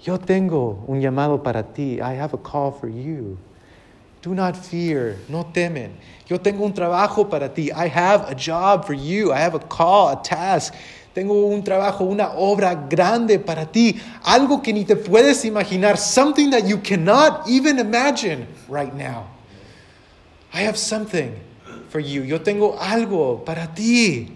Yo 0.02 0.18
tengo 0.18 0.84
un 0.88 1.02
llamado 1.02 1.42
para 1.42 1.64
ti. 1.64 2.02
I 2.02 2.14
have 2.14 2.34
a 2.34 2.38
call 2.38 2.72
for 2.72 2.90
you. 2.90 3.38
Do 4.22 4.36
not 4.36 4.58
fear, 4.58 5.18
no 5.30 5.46
temen. 5.46 5.94
Yo 6.28 6.38
tengo 6.38 6.66
un 6.66 6.74
trabajo 6.74 7.30
para 7.30 7.48
ti. 7.48 7.72
I 7.72 7.88
have 7.88 8.30
a 8.30 8.36
job 8.36 8.86
for 8.86 8.94
you. 8.94 9.32
I 9.32 9.38
have 9.38 9.56
a 9.56 9.60
call, 9.60 10.10
a 10.10 10.22
task. 10.22 10.74
Tengo 11.16 11.46
un 11.46 11.64
trabajo, 11.64 12.04
una 12.04 12.34
obra 12.34 12.76
grande 12.76 13.40
para 13.40 13.66
ti. 13.66 13.98
Algo 14.26 14.62
que 14.62 14.74
ni 14.74 14.84
te 14.84 14.98
puedes 14.98 15.46
imaginar. 15.46 15.98
Something 15.98 16.50
that 16.50 16.68
you 16.68 16.78
cannot 16.78 17.48
even 17.48 17.80
imagine 17.80 18.46
right 18.68 18.94
now. 18.94 19.28
I 20.54 20.64
have 20.64 20.78
something 20.78 21.34
for 21.88 22.02
you. 22.02 22.24
Yo 22.24 22.40
tengo 22.40 22.78
algo 22.78 23.46
para 23.46 23.72
ti. 23.74 24.36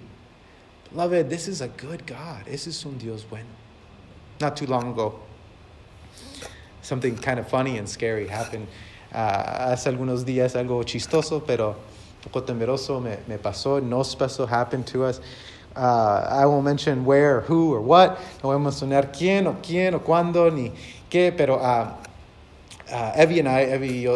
Beloved, 0.91 1.29
this 1.29 1.49
is 1.49 1.59
a 1.59 1.67
good 1.67 2.07
God. 2.07 2.45
This 2.45 2.65
is 2.65 2.85
un 2.85 2.97
Dios 2.97 3.25
bueno. 3.25 3.49
Not 4.39 4.55
too 4.55 4.65
long 4.65 4.93
ago, 4.93 5.19
something 6.81 7.17
kind 7.17 7.39
of 7.39 7.49
funny 7.49 7.77
and 7.77 7.89
scary 7.89 8.25
happened. 8.25 8.67
Uh, 9.11 9.73
hace 9.75 9.87
algunos 9.87 10.23
días 10.23 10.55
algo 10.55 10.81
chistoso, 10.85 11.45
pero 11.45 11.71
un 11.71 11.75
poco 12.31 12.41
temeroso 12.41 13.03
me, 13.03 13.17
me 13.27 13.37
pasó, 13.37 13.83
nos 13.83 14.15
pasó, 14.15 14.47
happened 14.47 14.87
to 14.87 15.03
us. 15.03 15.19
Uh, 15.75 16.27
I 16.29 16.45
won't 16.45 16.65
mention 16.65 17.05
where 17.05 17.41
who 17.41 17.73
or 17.73 17.81
what. 17.81 18.19
No 18.43 18.49
voy 18.49 18.55
a 18.55 18.59
mencionar 18.59 19.11
quién 19.13 19.45
o 19.47 19.53
quién 19.61 19.93
o 19.93 19.99
cuándo 19.99 20.51
ni 20.53 20.71
qué, 21.09 21.31
pero 21.35 21.55
uh, 21.55 21.93
uh, 22.91 23.13
Evie 23.15 23.39
and 23.39 23.47
I, 23.47 23.61
Evie 23.61 24.07
uh, 24.07 24.13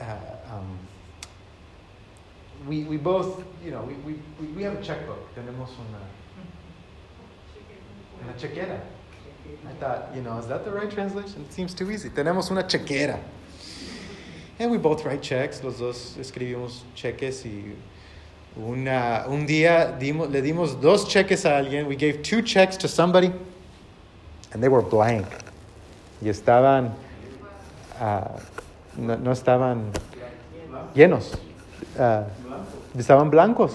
uh, 0.00 0.04
um, 0.52 0.78
we, 2.66 2.84
we 2.84 2.96
both, 2.96 3.42
you 3.64 3.70
know, 3.72 3.82
we, 3.82 3.94
we, 3.94 4.18
we- 4.40 4.46
we 4.56 4.62
have 4.62 4.74
a 4.74 4.82
checkbook. 4.82 5.34
Tenemos 5.34 5.70
una, 5.78 6.00
una 8.22 8.32
chequera. 8.38 8.80
I 9.68 9.72
thought, 9.74 10.14
you 10.14 10.22
know, 10.22 10.38
is 10.38 10.46
that 10.46 10.64
the 10.64 10.70
right 10.70 10.90
translation? 10.90 11.42
It 11.42 11.52
seems 11.52 11.74
too 11.74 11.90
easy. 11.90 12.08
Tenemos 12.10 12.50
una 12.50 12.62
chequera. 12.62 13.18
And 14.58 14.70
we 14.70 14.78
both 14.78 15.04
write 15.04 15.20
checks. 15.20 15.62
Los 15.62 15.78
dos 15.80 16.16
escribimos 16.18 16.82
cheques 16.94 17.44
y 17.44 17.74
una, 18.56 19.24
un 19.26 19.46
día 19.46 19.96
dimos, 19.98 20.30
le 20.30 20.40
dimos 20.42 20.80
dos 20.80 21.08
cheques 21.08 21.44
a 21.44 21.58
alguien. 21.58 21.86
We 21.86 21.96
gave 21.96 22.22
two 22.22 22.42
checks 22.42 22.76
to 22.78 22.88
somebody 22.88 23.32
and 24.52 24.62
they 24.62 24.68
were 24.68 24.82
blank. 24.82 25.26
Y 26.22 26.28
estaban, 26.28 26.94
ah, 28.00 28.30
no, 28.96 29.16
no 29.16 29.32
estaban 29.32 29.90
llenos. 30.94 31.36
Ah, 31.98 32.24
estaban 32.96 33.30
blancos. 33.30 33.72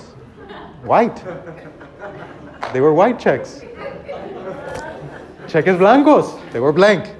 White. 0.85 1.21
They 2.71 2.79
were 2.79 2.93
white 2.93 3.19
checks. 3.19 3.61
Cheques 5.47 5.77
blancos. 5.77 6.39
They 6.51 6.59
were 6.59 6.71
blank. 6.71 7.18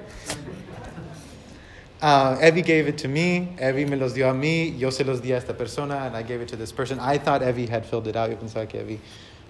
Uh, 2.02 2.38
Evie 2.40 2.62
gave 2.62 2.88
it 2.88 2.96
to 2.98 3.08
me. 3.08 3.48
Evie 3.58 3.84
me 3.84 3.96
los 3.96 4.14
dio 4.14 4.30
a 4.30 4.32
mí. 4.32 4.78
Yo 4.78 4.88
se 4.90 5.04
los 5.04 5.20
di 5.20 5.32
a 5.32 5.36
esta 5.36 5.52
persona, 5.52 5.96
and 6.06 6.16
I 6.16 6.22
gave 6.22 6.40
it 6.40 6.48
to 6.48 6.56
this 6.56 6.72
person. 6.72 6.98
I 6.98 7.18
thought 7.18 7.42
Evie 7.42 7.66
had 7.66 7.84
filled 7.84 8.08
it 8.08 8.16
out. 8.16 8.30
Yo 8.30 8.36
pensaba 8.36 8.66
que 8.66 8.80
Evie 8.80 9.00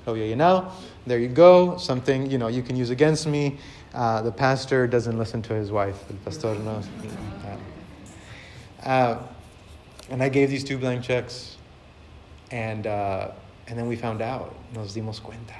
lo 0.05 0.15
había 0.15 0.29
llenado. 0.29 0.73
There 1.07 1.19
you 1.19 1.29
go. 1.29 1.77
Something 1.77 2.29
you 2.29 2.39
know 2.39 2.49
you 2.49 2.63
can 2.63 2.75
use 2.75 2.91
against 2.91 3.27
me. 3.27 3.59
Uh, 3.95 4.23
the 4.23 4.33
pastor 4.33 4.89
doesn't 4.89 5.17
listen 5.17 5.43
to 5.43 5.55
his 5.55 5.71
wife. 5.71 5.97
El 6.11 6.17
pastor 6.25 6.55
no. 6.57 6.83
Uh, 8.83 9.19
and 10.09 10.23
I 10.23 10.29
gave 10.29 10.51
these 10.51 10.65
two 10.65 10.79
blank 10.79 11.05
checks, 11.05 11.57
and 12.51 12.87
and 12.87 13.79
then 13.79 13.87
we 13.87 13.95
found 13.95 14.23
out. 14.23 14.57
Nos 14.75 14.95
dimos 14.95 15.21
cuenta 15.21 15.55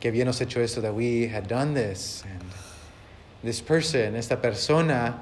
que 0.00 0.10
habíamos 0.10 0.40
hecho 0.40 0.62
esto. 0.62 0.80
That 0.80 0.94
we 0.94 1.26
had 1.26 1.46
done 1.46 1.74
this, 1.74 2.24
and 2.26 2.42
this 3.42 3.60
person, 3.60 4.16
esta 4.16 4.36
persona, 4.36 5.20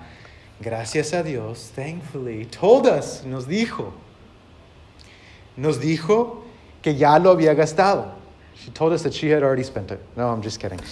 gracias 0.63 1.13
a 1.13 1.23
Dios, 1.23 1.71
thankfully, 1.75 2.47
told 2.47 2.87
us, 2.87 3.25
nos 3.25 3.47
dijo, 3.47 3.93
nos 5.57 5.79
dijo 5.79 6.43
que 6.81 6.95
ya 6.95 7.19
lo 7.19 7.35
había 7.35 7.55
gastado. 7.55 8.13
She 8.55 8.71
told 8.71 8.93
us 8.93 9.03
that 9.03 9.13
she 9.13 9.29
had 9.29 9.43
already 9.43 9.65
spent 9.65 9.91
it. 9.91 10.01
No, 10.17 10.29
I'm 10.29 10.43
just 10.43 10.61
kidding. 10.61 10.81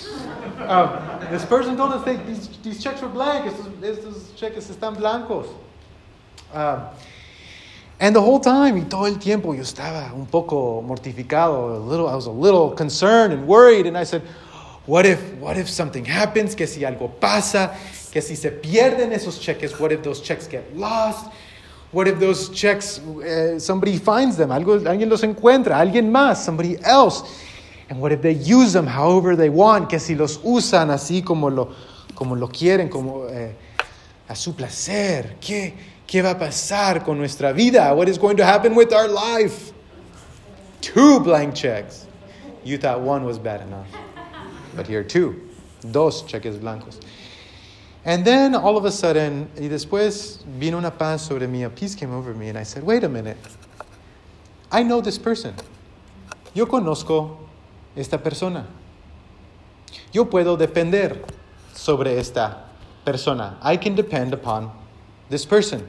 Um, 0.60 0.90
this 1.30 1.44
person 1.46 1.74
told 1.74 1.92
us 1.92 2.04
that 2.04 2.26
these, 2.26 2.48
these 2.62 2.82
checks 2.82 3.00
were 3.00 3.08
blank. 3.08 3.46
Estos, 3.46 3.66
estos 3.82 4.36
cheques 4.36 4.70
están 4.70 4.94
blancos. 4.94 5.48
Um, 6.52 6.82
and 7.98 8.14
the 8.14 8.20
whole 8.20 8.40
time, 8.40 8.76
y 8.76 8.84
todo 8.84 9.06
el 9.06 9.16
tiempo, 9.16 9.52
yo 9.54 9.62
estaba 9.62 10.12
un 10.12 10.26
poco 10.26 10.82
mortificado, 10.82 11.76
a 11.76 11.78
little, 11.78 12.08
I 12.08 12.14
was 12.14 12.26
a 12.26 12.30
little 12.30 12.70
concerned 12.70 13.32
and 13.32 13.48
worried, 13.48 13.86
and 13.86 13.96
I 13.96 14.04
said, 14.04 14.22
what 14.86 15.06
if, 15.06 15.20
what 15.34 15.56
if 15.56 15.68
something 15.68 16.04
happens? 16.04 16.54
Que 16.54 16.66
si 16.66 16.82
algo 16.82 17.10
pasa? 17.20 17.76
Que 18.10 18.20
si 18.20 18.34
se 18.36 18.50
pierden 18.50 19.12
esos 19.12 19.40
cheques? 19.40 19.78
What 19.78 19.92
if 19.92 20.02
those 20.02 20.20
checks 20.20 20.48
get 20.48 20.76
lost? 20.76 21.30
What 21.92 22.06
if 22.06 22.20
those 22.20 22.50
checks, 22.50 22.98
uh, 23.00 23.58
somebody 23.58 23.98
finds 23.98 24.36
them? 24.36 24.50
Algo, 24.50 24.78
alguien 24.86 25.08
los 25.08 25.22
encuentra, 25.22 25.78
alguien 25.78 26.10
más, 26.10 26.44
somebody 26.44 26.76
else. 26.84 27.22
And 27.88 28.00
what 28.00 28.12
if 28.12 28.22
they 28.22 28.32
use 28.32 28.72
them 28.72 28.86
however 28.86 29.34
they 29.34 29.48
want? 29.48 29.90
Que 29.90 29.98
si 29.98 30.14
los 30.14 30.38
usan 30.38 30.90
así 30.90 31.24
como 31.24 31.50
lo, 31.50 31.74
como 32.14 32.36
lo 32.36 32.46
quieren, 32.46 32.88
como 32.88 33.26
eh, 33.26 33.56
a 34.28 34.36
su 34.36 34.54
placer. 34.54 35.36
¿Qué, 35.40 35.74
¿Qué 36.06 36.22
va 36.22 36.30
a 36.30 36.38
pasar 36.38 37.04
con 37.04 37.18
nuestra 37.18 37.52
vida? 37.52 37.92
What 37.94 38.08
is 38.08 38.18
going 38.18 38.36
to 38.36 38.44
happen 38.44 38.76
with 38.76 38.92
our 38.92 39.08
life? 39.08 39.72
Two 40.80 41.18
blank 41.18 41.54
checks. 41.54 42.06
You 42.64 42.78
thought 42.78 43.00
one 43.00 43.24
was 43.24 43.38
bad 43.38 43.62
enough. 43.62 43.88
But 44.76 44.86
here 44.86 45.02
two. 45.02 45.48
Dos 45.90 46.22
cheques 46.22 46.60
blancos. 46.60 47.00
And 48.04 48.24
then 48.24 48.54
all 48.54 48.76
of 48.76 48.86
a 48.86 48.90
sudden, 48.90 49.48
y 49.56 49.68
después 49.68 50.38
vino 50.58 50.78
una 50.78 50.90
paz 50.90 51.20
sobre 51.20 51.46
mí, 51.46 51.64
a 51.64 51.70
peace 51.70 51.94
came 51.94 52.12
over 52.12 52.34
me, 52.34 52.48
and 52.48 52.56
I 52.56 52.62
said, 52.62 52.82
wait 52.82 53.04
a 53.04 53.08
minute. 53.08 53.36
I 54.72 54.82
know 54.82 55.00
this 55.02 55.18
person. 55.18 55.54
Yo 56.54 56.66
conozco 56.66 57.36
esta 57.94 58.18
persona. 58.18 58.66
Yo 60.12 60.24
puedo 60.24 60.56
depender 60.56 61.24
sobre 61.74 62.18
esta 62.18 62.64
persona. 63.04 63.58
I 63.62 63.76
can 63.76 63.94
depend 63.94 64.32
upon 64.32 64.70
this 65.28 65.44
person. 65.44 65.86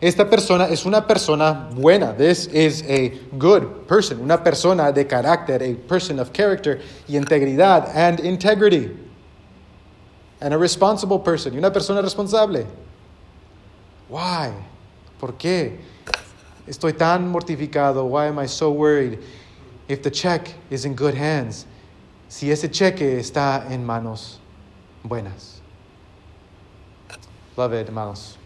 Esta 0.00 0.24
persona 0.24 0.68
es 0.68 0.84
una 0.84 1.06
persona 1.06 1.68
buena. 1.74 2.14
This 2.16 2.46
is 2.46 2.82
a 2.88 3.10
good 3.38 3.86
person. 3.86 4.20
Una 4.20 4.42
persona 4.42 4.90
de 4.90 5.04
carácter, 5.04 5.62
a 5.62 5.74
person 5.74 6.18
of 6.18 6.32
character 6.32 6.80
y 7.08 7.14
integridad 7.14 7.88
and 7.94 8.20
integrity. 8.20 8.90
And 10.42 10.52
a 10.52 10.58
responsible 10.58 11.20
person. 11.20 11.54
Y 11.54 11.58
una 11.58 11.70
persona 11.70 12.02
responsable. 12.02 12.66
Why? 14.08 14.52
¿Por 15.20 15.34
qué? 15.34 15.78
Estoy 16.66 16.98
tan 16.98 17.30
mortificado. 17.30 18.04
Why 18.08 18.26
am 18.26 18.40
I 18.40 18.46
so 18.46 18.72
worried? 18.72 19.20
If 19.86 20.02
the 20.02 20.10
check 20.10 20.52
is 20.68 20.84
in 20.84 20.94
good 20.96 21.14
hands. 21.14 21.64
Si 22.28 22.50
ese 22.50 22.68
cheque 22.68 23.18
está 23.20 23.70
en 23.70 23.86
manos 23.86 24.38
buenas. 25.04 25.60
Beloved, 27.54 27.86
hermanos. 27.86 28.36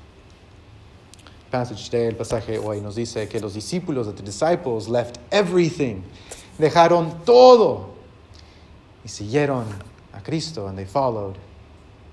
Passage 1.51 1.89
today, 1.89 2.09
el 2.09 2.17
pasaje 2.17 2.59
hoy 2.63 2.81
nos 2.81 2.97
dice 2.97 3.27
que 3.27 3.41
los 3.41 3.55
discípulos, 3.55 4.15
the 4.15 4.23
disciples, 4.23 4.87
left 4.87 5.19
everything. 5.33 6.03
Dejaron 6.59 7.25
todo 7.25 7.95
y 9.03 9.09
siguieron 9.09 9.65
a 10.13 10.21
Cristo 10.21 10.67
and 10.67 10.77
they 10.77 10.85
followed 10.85 11.39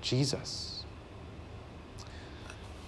Jesus. 0.04 0.84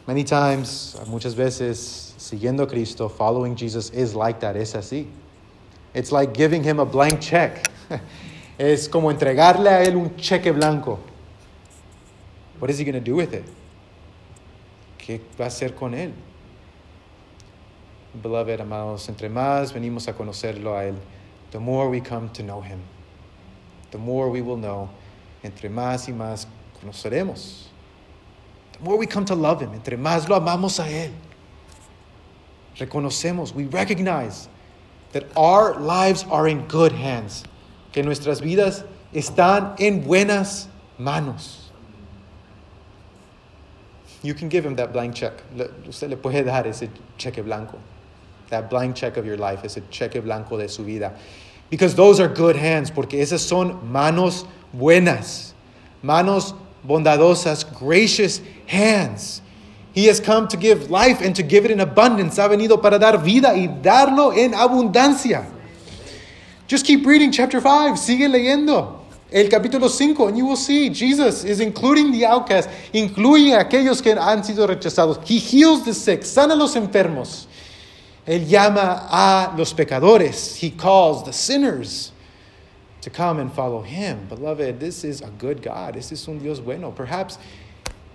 Many 0.07 0.23
times, 0.23 0.97
muchas 1.09 1.35
veces, 1.35 2.15
siguiendo 2.17 2.63
a 2.63 2.67
Cristo, 2.67 3.09
following 3.09 3.57
Jesus 3.57 3.91
is 3.91 4.15
like 4.15 4.39
that, 4.41 4.55
es 4.55 4.75
así. 4.75 5.07
It's 5.95 6.13
like 6.13 6.33
giving 6.33 6.63
him 6.63 6.79
a 6.79 6.85
blank 6.85 7.21
check. 7.21 7.69
es 8.59 8.87
como 8.89 9.11
entregarle 9.11 9.69
a 9.69 9.83
él 9.83 9.97
un 9.97 10.15
cheque 10.17 10.53
blanco. 10.53 11.01
What 12.61 12.71
is 12.71 12.79
he 12.79 12.85
going 12.85 12.95
to 12.95 13.01
do 13.01 13.17
with 13.17 13.33
it? 13.33 13.45
¿Qué 14.99 15.21
va 15.39 15.47
a 15.47 15.49
hacer 15.49 15.75
con 15.75 15.95
él? 15.95 16.13
Beloved, 18.15 18.61
amados, 18.61 19.09
entre 19.09 19.29
más 19.29 19.73
venimos 19.73 20.09
a 20.09 20.13
conocerlo 20.15 20.77
a 20.77 20.85
él, 20.85 20.95
the 21.51 21.59
more 21.59 21.89
we 21.89 22.01
come 22.01 22.29
to 22.31 22.43
know 22.43 22.61
him, 22.61 22.81
the 23.91 23.99
more 23.99 24.31
we 24.31 24.41
will 24.41 24.57
know, 24.57 24.89
entre 25.43 25.69
más 25.69 26.09
y 26.09 26.13
más 26.13 26.47
conoceremos. 26.83 27.65
The 28.73 28.85
more 28.85 28.97
we 28.97 29.07
come 29.07 29.25
to 29.27 29.35
love 29.35 29.61
him, 29.61 29.73
entre 29.73 29.97
más 29.97 30.29
lo 30.29 30.39
amamos 30.39 30.79
a 30.79 30.89
él. 30.89 31.13
Reconocemos, 32.79 33.55
we 33.55 33.65
recognize 33.65 34.49
that 35.13 35.25
our 35.37 35.79
lives 35.81 36.25
are 36.31 36.47
in 36.47 36.67
good 36.69 36.93
hands, 36.93 37.45
que 37.93 38.03
nuestras 38.03 38.41
vidas 38.41 38.85
están 39.15 39.81
en 39.81 40.03
buenas 40.05 40.67
manos. 40.99 41.71
You 44.23 44.35
can 44.35 44.49
give 44.49 44.67
him 44.67 44.77
that 44.77 44.93
blank 44.93 45.15
check. 45.15 45.43
Usted 45.87 46.11
le 46.11 46.17
puede 46.17 46.45
dar 46.45 46.67
ese 46.67 46.89
cheque 47.17 47.43
blanco. 47.45 47.79
That 48.51 48.69
blank 48.69 48.97
check 48.97 49.17
of 49.17 49.25
your 49.25 49.37
life, 49.37 49.65
ese 49.65 49.81
cheque 49.91 50.23
blanco 50.23 50.57
de 50.59 50.69
su 50.69 50.85
vida. 50.85 51.17
Because 51.71 51.95
those 51.95 52.21
are 52.21 52.29
good 52.29 52.57
hands, 52.57 52.91
porque 52.91 53.15
esas 53.21 53.41
son 53.41 53.91
manos 53.91 54.47
buenas, 54.75 55.53
manos 56.03 56.55
bondadosas, 56.87 57.65
gracious 57.79 58.41
hands. 58.67 59.43
He 59.93 60.07
has 60.07 60.21
come 60.21 60.47
to 60.49 60.57
give 60.57 60.91
life 60.91 61.21
and 61.23 61.35
to 61.37 61.43
give 61.43 61.65
it 61.65 61.71
in 61.71 61.81
abundance. 61.81 62.37
Ha 62.37 62.49
venido 62.49 62.81
para 62.83 62.99
dar 62.99 63.19
vida 63.19 63.55
y 63.55 63.67
darlo 63.83 64.37
en 64.37 64.53
abundancia. 64.53 65.47
Just 66.67 66.85
keep 66.85 67.07
reading 67.07 67.33
chapter 67.33 67.61
5. 67.61 67.97
Sigue 67.97 68.29
leyendo. 68.29 69.01
El 69.33 69.49
capítulo 69.49 69.89
5, 69.89 70.29
and 70.29 70.39
you 70.39 70.47
will 70.47 70.57
see 70.57 70.89
Jesus 70.89 71.43
is 71.43 71.59
including 71.59 72.13
the 72.13 72.25
outcast, 72.25 72.69
incluye 72.93 73.57
a 73.57 73.65
aquellos 73.65 74.01
que 74.01 74.13
han 74.13 74.45
sido 74.45 74.67
rechazados. 74.69 75.19
He 75.27 75.39
heals 75.39 75.85
the 75.85 75.93
sick, 75.93 76.25
sana 76.25 76.55
los 76.55 76.77
enfermos. 76.77 77.47
Él 78.25 78.47
llama 78.47 79.09
a 79.11 79.53
los 79.57 79.73
pecadores. 79.73 80.57
He 80.57 80.71
calls 80.71 81.25
the 81.25 81.33
sinners 81.33 82.13
to 83.07 83.11
come 83.11 83.39
and 83.39 83.53
follow 83.53 83.83
him. 83.83 84.27
Beloved, 84.29 84.81
this 84.81 85.05
is 85.05 85.21
a 85.21 85.31
good 85.39 85.63
God. 85.63 85.95
This 85.95 86.11
is 86.11 86.27
un 86.27 86.41
Dios 86.41 86.59
bueno. 86.59 86.91
Perhaps 86.91 87.39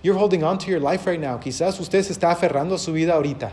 you're 0.02 0.18
holding 0.18 0.44
on 0.44 0.58
to 0.58 0.70
your 0.70 0.80
life 0.80 1.06
right 1.06 1.18
now. 1.18 1.38
Quizás 1.38 1.80
usted 1.80 2.02
se 2.02 2.12
está 2.12 2.30
aferrando 2.30 2.74
a 2.74 2.78
su 2.78 2.92
vida 2.92 3.14
ahorita. 3.14 3.52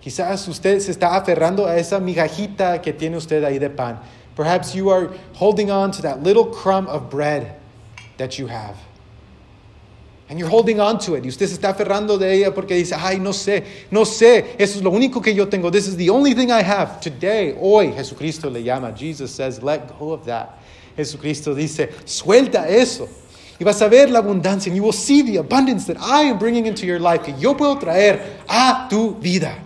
Quizás 0.00 0.46
usted 0.46 0.78
se 0.78 0.92
está 0.92 1.20
aferrando 1.20 1.66
a 1.66 1.76
esa 1.76 1.98
migajita 1.98 2.80
que 2.80 2.92
tiene 2.92 3.16
usted 3.16 3.42
ahí 3.42 3.58
de 3.58 3.70
pan. 3.70 3.98
Perhaps 4.36 4.72
you 4.72 4.88
are 4.88 5.08
holding 5.32 5.72
on 5.72 5.90
to 5.90 6.00
that 6.02 6.22
little 6.22 6.46
crumb 6.46 6.86
of 6.86 7.10
bread 7.10 7.56
that 8.18 8.38
you 8.38 8.46
have. 8.46 8.76
And 10.32 10.38
you're 10.38 10.48
holding 10.48 10.80
on 10.80 10.98
to 11.00 11.14
it. 11.14 11.26
Y 11.26 11.28
usted 11.28 11.46
se 11.46 11.56
está 11.56 11.74
aferrando 11.74 12.16
de 12.16 12.32
ella 12.32 12.54
porque 12.54 12.74
dice, 12.74 12.94
ay, 12.98 13.18
no 13.20 13.34
sé, 13.34 13.64
no 13.90 14.06
sé, 14.06 14.56
eso 14.56 14.78
es 14.78 14.82
lo 14.82 14.90
único 14.90 15.20
que 15.20 15.34
yo 15.34 15.46
tengo. 15.46 15.70
This 15.70 15.86
is 15.86 15.94
the 15.94 16.08
only 16.08 16.34
thing 16.34 16.48
I 16.48 16.62
have. 16.62 17.02
Today, 17.02 17.54
hoy, 17.60 17.92
Jesucristo 17.92 18.48
le 18.48 18.62
llama. 18.62 18.94
Jesus 18.96 19.30
says, 19.30 19.62
let 19.62 19.88
go 19.98 20.14
of 20.14 20.24
that. 20.24 20.58
Jesucristo 20.96 21.54
dice, 21.54 21.90
suelta 22.06 22.66
eso. 22.66 23.10
Y 23.60 23.64
vas 23.66 23.82
a 23.82 23.88
ver 23.90 24.08
la 24.08 24.20
abundancia. 24.20 24.68
And 24.68 24.76
you 24.76 24.82
will 24.82 24.94
see 24.94 25.20
the 25.20 25.36
abundance 25.36 25.84
that 25.84 25.98
I 26.00 26.22
am 26.22 26.38
bringing 26.38 26.64
into 26.64 26.86
your 26.86 26.98
life. 26.98 27.24
Que 27.24 27.34
yo 27.38 27.54
puedo 27.54 27.78
traer 27.78 28.40
a 28.48 28.88
tu 28.88 29.14
vida. 29.16 29.58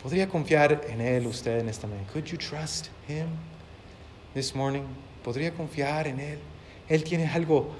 ¿Podría 0.00 0.28
confiar 0.28 0.80
en 0.88 1.00
Él 1.00 1.26
usted 1.26 1.58
en 1.58 1.68
esta 1.68 1.88
mañana? 1.88 2.06
Could 2.12 2.26
you 2.26 2.38
trust 2.38 2.86
Him 3.08 3.26
this 4.32 4.54
morning? 4.54 4.84
¿Podría 5.24 5.50
confiar 5.50 6.06
en 6.06 6.20
Él? 6.20 6.38
Él 6.88 7.02
tiene 7.02 7.26
algo 7.26 7.74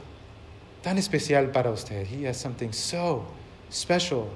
tan 0.83 0.99
especial 0.99 1.53
para 1.53 1.71
usted. 1.71 2.07
He 2.07 2.25
has 2.25 2.39
something 2.39 2.73
so 2.73 3.25
special 3.71 4.31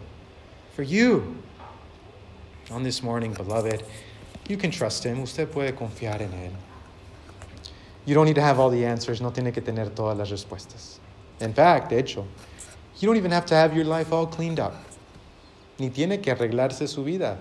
for 0.74 0.82
you. 0.82 1.37
On 2.70 2.82
this 2.82 3.02
morning, 3.02 3.32
beloved, 3.32 3.85
you 4.48 4.56
can 4.56 4.70
trust 4.70 5.04
Him. 5.04 5.22
Usted 5.22 5.48
puede 5.50 5.74
confiar 5.76 6.20
en 6.20 6.32
Él. 6.32 6.52
You 8.04 8.14
don't 8.14 8.26
need 8.26 8.37
to 8.37 8.42
have 8.42 8.59
all 8.61 8.70
the 8.70 8.85
answers. 8.85 9.20
No 9.20 9.30
tiene 9.30 9.52
que 9.52 9.62
tener 9.62 9.90
todas 9.94 10.16
las 10.16 10.30
respuestas. 10.30 10.98
In 11.40 11.52
fact, 11.52 11.90
de 11.90 11.98
hecho, 11.98 12.26
you 12.98 13.06
don't 13.06 13.16
even 13.16 13.30
have 13.32 13.46
to 13.46 13.54
have 13.54 13.74
your 13.74 13.85
life 13.85 14.12
all 14.12 14.26
cleaned 14.26 14.61
up. 14.61 14.74
Ni 15.78 15.90
tiene 15.90 16.22
que 16.22 16.32
arreglarse 16.32 16.88
su 16.88 17.04
vida. 17.04 17.38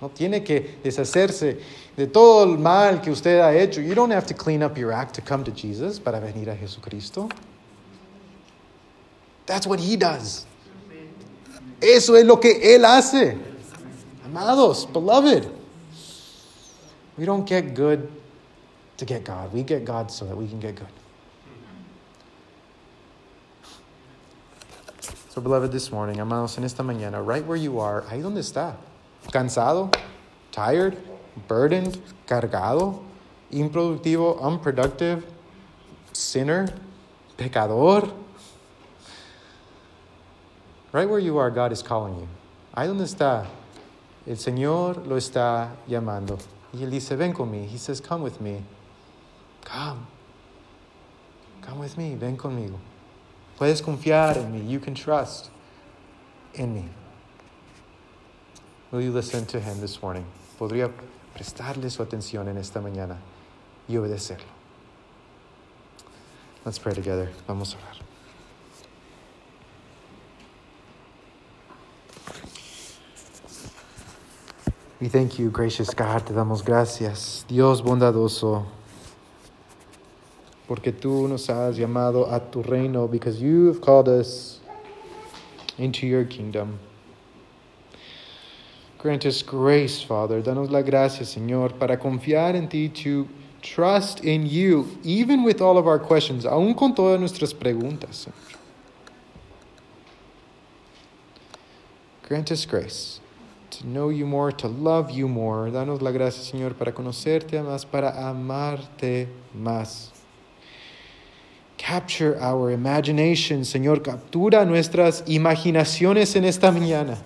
No 0.00 0.10
tiene 0.10 0.44
que 0.44 0.78
deshacerse 0.82 1.60
de 1.96 2.06
todo 2.06 2.44
el 2.44 2.58
mal 2.58 3.00
que 3.00 3.10
usted 3.10 3.40
ha 3.40 3.52
hecho. 3.52 3.80
You 3.80 3.94
don't 3.94 4.12
have 4.12 4.26
to 4.26 4.34
clean 4.34 4.62
up 4.62 4.76
your 4.76 4.92
act 4.92 5.14
to 5.14 5.22
come 5.22 5.44
to 5.44 5.50
Jesus 5.50 5.98
para 5.98 6.20
venir 6.20 6.50
a 6.50 6.56
Jesucristo. 6.56 7.28
That's 9.48 9.66
what 9.66 9.80
he 9.80 9.96
does. 9.96 10.44
Eso 11.80 12.14
es 12.14 12.24
lo 12.24 12.36
que 12.36 12.52
él 12.62 12.84
hace. 12.84 13.38
Amados, 14.26 14.84
beloved. 14.84 15.48
We 17.16 17.24
don't 17.24 17.46
get 17.46 17.74
good 17.74 18.10
to 18.98 19.04
get 19.06 19.24
God. 19.24 19.50
We 19.52 19.62
get 19.62 19.86
God 19.86 20.10
so 20.10 20.26
that 20.26 20.36
we 20.36 20.46
can 20.46 20.60
get 20.60 20.74
good. 20.74 20.86
So, 25.30 25.40
beloved, 25.40 25.72
this 25.72 25.90
morning, 25.90 26.20
amados, 26.20 26.58
en 26.58 26.64
esta 26.64 26.82
mañana, 26.82 27.24
right 27.24 27.44
where 27.44 27.56
you 27.56 27.80
are, 27.80 28.02
ahí 28.10 28.20
donde 28.20 28.40
está, 28.40 28.74
cansado, 29.32 29.90
tired, 30.52 30.98
burdened, 31.48 31.96
cargado, 32.26 33.02
improductivo, 33.50 34.38
unproductive, 34.42 35.24
sinner, 36.12 36.68
pecador. 37.38 38.12
Right 40.92 41.08
where 41.08 41.18
you 41.18 41.38
are, 41.38 41.50
God 41.50 41.72
is 41.72 41.82
calling 41.82 42.18
you. 42.18 42.28
Ahí 42.74 42.86
donde 42.86 43.04
está, 43.04 43.46
el 44.26 44.36
Señor 44.36 45.06
lo 45.06 45.16
está 45.16 45.70
llamando. 45.88 46.38
Y 46.72 46.82
Él 46.82 46.90
dice, 46.90 47.16
ven 47.16 47.32
conmigo. 47.32 47.66
He 47.66 47.78
says, 47.78 48.00
come 48.00 48.22
with 48.22 48.40
me. 48.40 48.62
Come. 49.64 50.06
Come 51.62 51.78
with 51.78 51.96
me. 51.98 52.14
Ven 52.14 52.36
conmigo. 52.36 52.78
Puedes 53.58 53.82
confiar 53.82 54.36
en 54.36 54.52
mí. 54.52 54.68
You 54.68 54.78
can 54.78 54.94
trust 54.94 55.50
in 56.54 56.74
me. 56.74 56.88
Will 58.90 59.02
you 59.02 59.12
listen 59.12 59.44
to 59.46 59.60
him 59.60 59.80
this 59.80 60.00
morning? 60.00 60.24
Podría 60.58 60.90
prestarle 61.34 61.90
su 61.90 62.02
atención 62.02 62.48
en 62.48 62.56
esta 62.56 62.80
mañana 62.80 63.16
y 63.88 63.96
obedecerlo. 63.96 64.46
Let's 66.64 66.78
pray 66.78 66.94
together. 66.94 67.30
Vamos 67.46 67.74
a 67.74 67.78
orar. 67.78 68.07
We 75.00 75.08
thank 75.08 75.38
you, 75.38 75.48
gracious 75.48 75.94
God. 75.94 76.26
Te 76.26 76.32
damos 76.32 76.64
gracias, 76.64 77.44
Dios 77.46 77.82
bondadoso, 77.82 78.66
porque 80.66 80.90
tú 80.90 81.28
nos 81.28 81.48
has 81.48 81.76
llamado 81.76 82.26
a 82.32 82.40
tu 82.40 82.64
reino, 82.64 83.06
because 83.06 83.40
you 83.40 83.68
have 83.68 83.80
called 83.80 84.08
us 84.08 84.58
into 85.78 86.04
your 86.04 86.24
kingdom. 86.24 86.80
Grant 88.98 89.24
us 89.24 89.40
grace, 89.40 90.02
Father. 90.02 90.42
Danos 90.42 90.68
la 90.68 90.82
gracia, 90.82 91.24
Señor, 91.24 91.78
para 91.78 91.96
confiar 91.96 92.56
en 92.56 92.68
ti, 92.68 92.88
to 92.88 93.28
trust 93.62 94.24
in 94.24 94.46
you, 94.46 94.98
even 95.04 95.44
with 95.44 95.60
all 95.60 95.78
of 95.78 95.86
our 95.86 96.00
questions, 96.00 96.44
aun 96.44 96.74
con 96.74 96.96
todas 96.96 97.20
nuestras 97.20 97.54
preguntas, 97.54 98.26
Señor. 98.26 98.56
Grant 102.28 102.50
us 102.50 102.66
grace 102.66 103.20
to 103.78 103.86
know 103.86 104.08
you 104.08 104.26
more, 104.26 104.50
to 104.52 104.68
love 104.68 105.10
you 105.10 105.28
more. 105.28 105.70
Danos 105.70 106.00
la 106.02 106.10
gracia, 106.10 106.42
Señor, 106.42 106.74
para 106.74 106.92
conocerte 106.92 107.62
más, 107.62 107.84
para 107.88 108.12
amarte 108.12 109.28
más. 109.56 110.10
Capture 111.76 112.36
our 112.40 112.70
imagination, 112.70 113.64
Señor. 113.64 114.02
Captura 114.02 114.66
nuestras 114.66 115.22
imaginaciones 115.26 116.34
en 116.34 116.44
esta 116.44 116.72
mañana. 116.72 117.18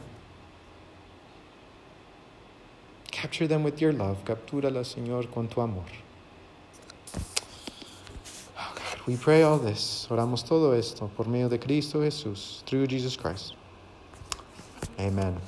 Capture 3.10 3.46
them 3.46 3.64
with 3.64 3.80
your 3.80 3.92
love. 3.92 4.22
Captúralas, 4.24 4.94
Señor, 4.94 5.30
con 5.32 5.48
tu 5.48 5.62
amor. 5.62 5.84
Oh 8.58 8.72
God, 8.74 9.06
we 9.06 9.16
pray 9.16 9.42
all 9.42 9.58
this. 9.58 10.06
Oramos 10.10 10.46
todo 10.46 10.72
esto 10.72 11.10
por 11.16 11.24
medio 11.26 11.48
de 11.48 11.58
Cristo 11.58 12.00
Jesús, 12.00 12.62
through 12.66 12.86
Jesus 12.86 13.16
Christ. 13.16 13.54
Amen. 14.98 15.40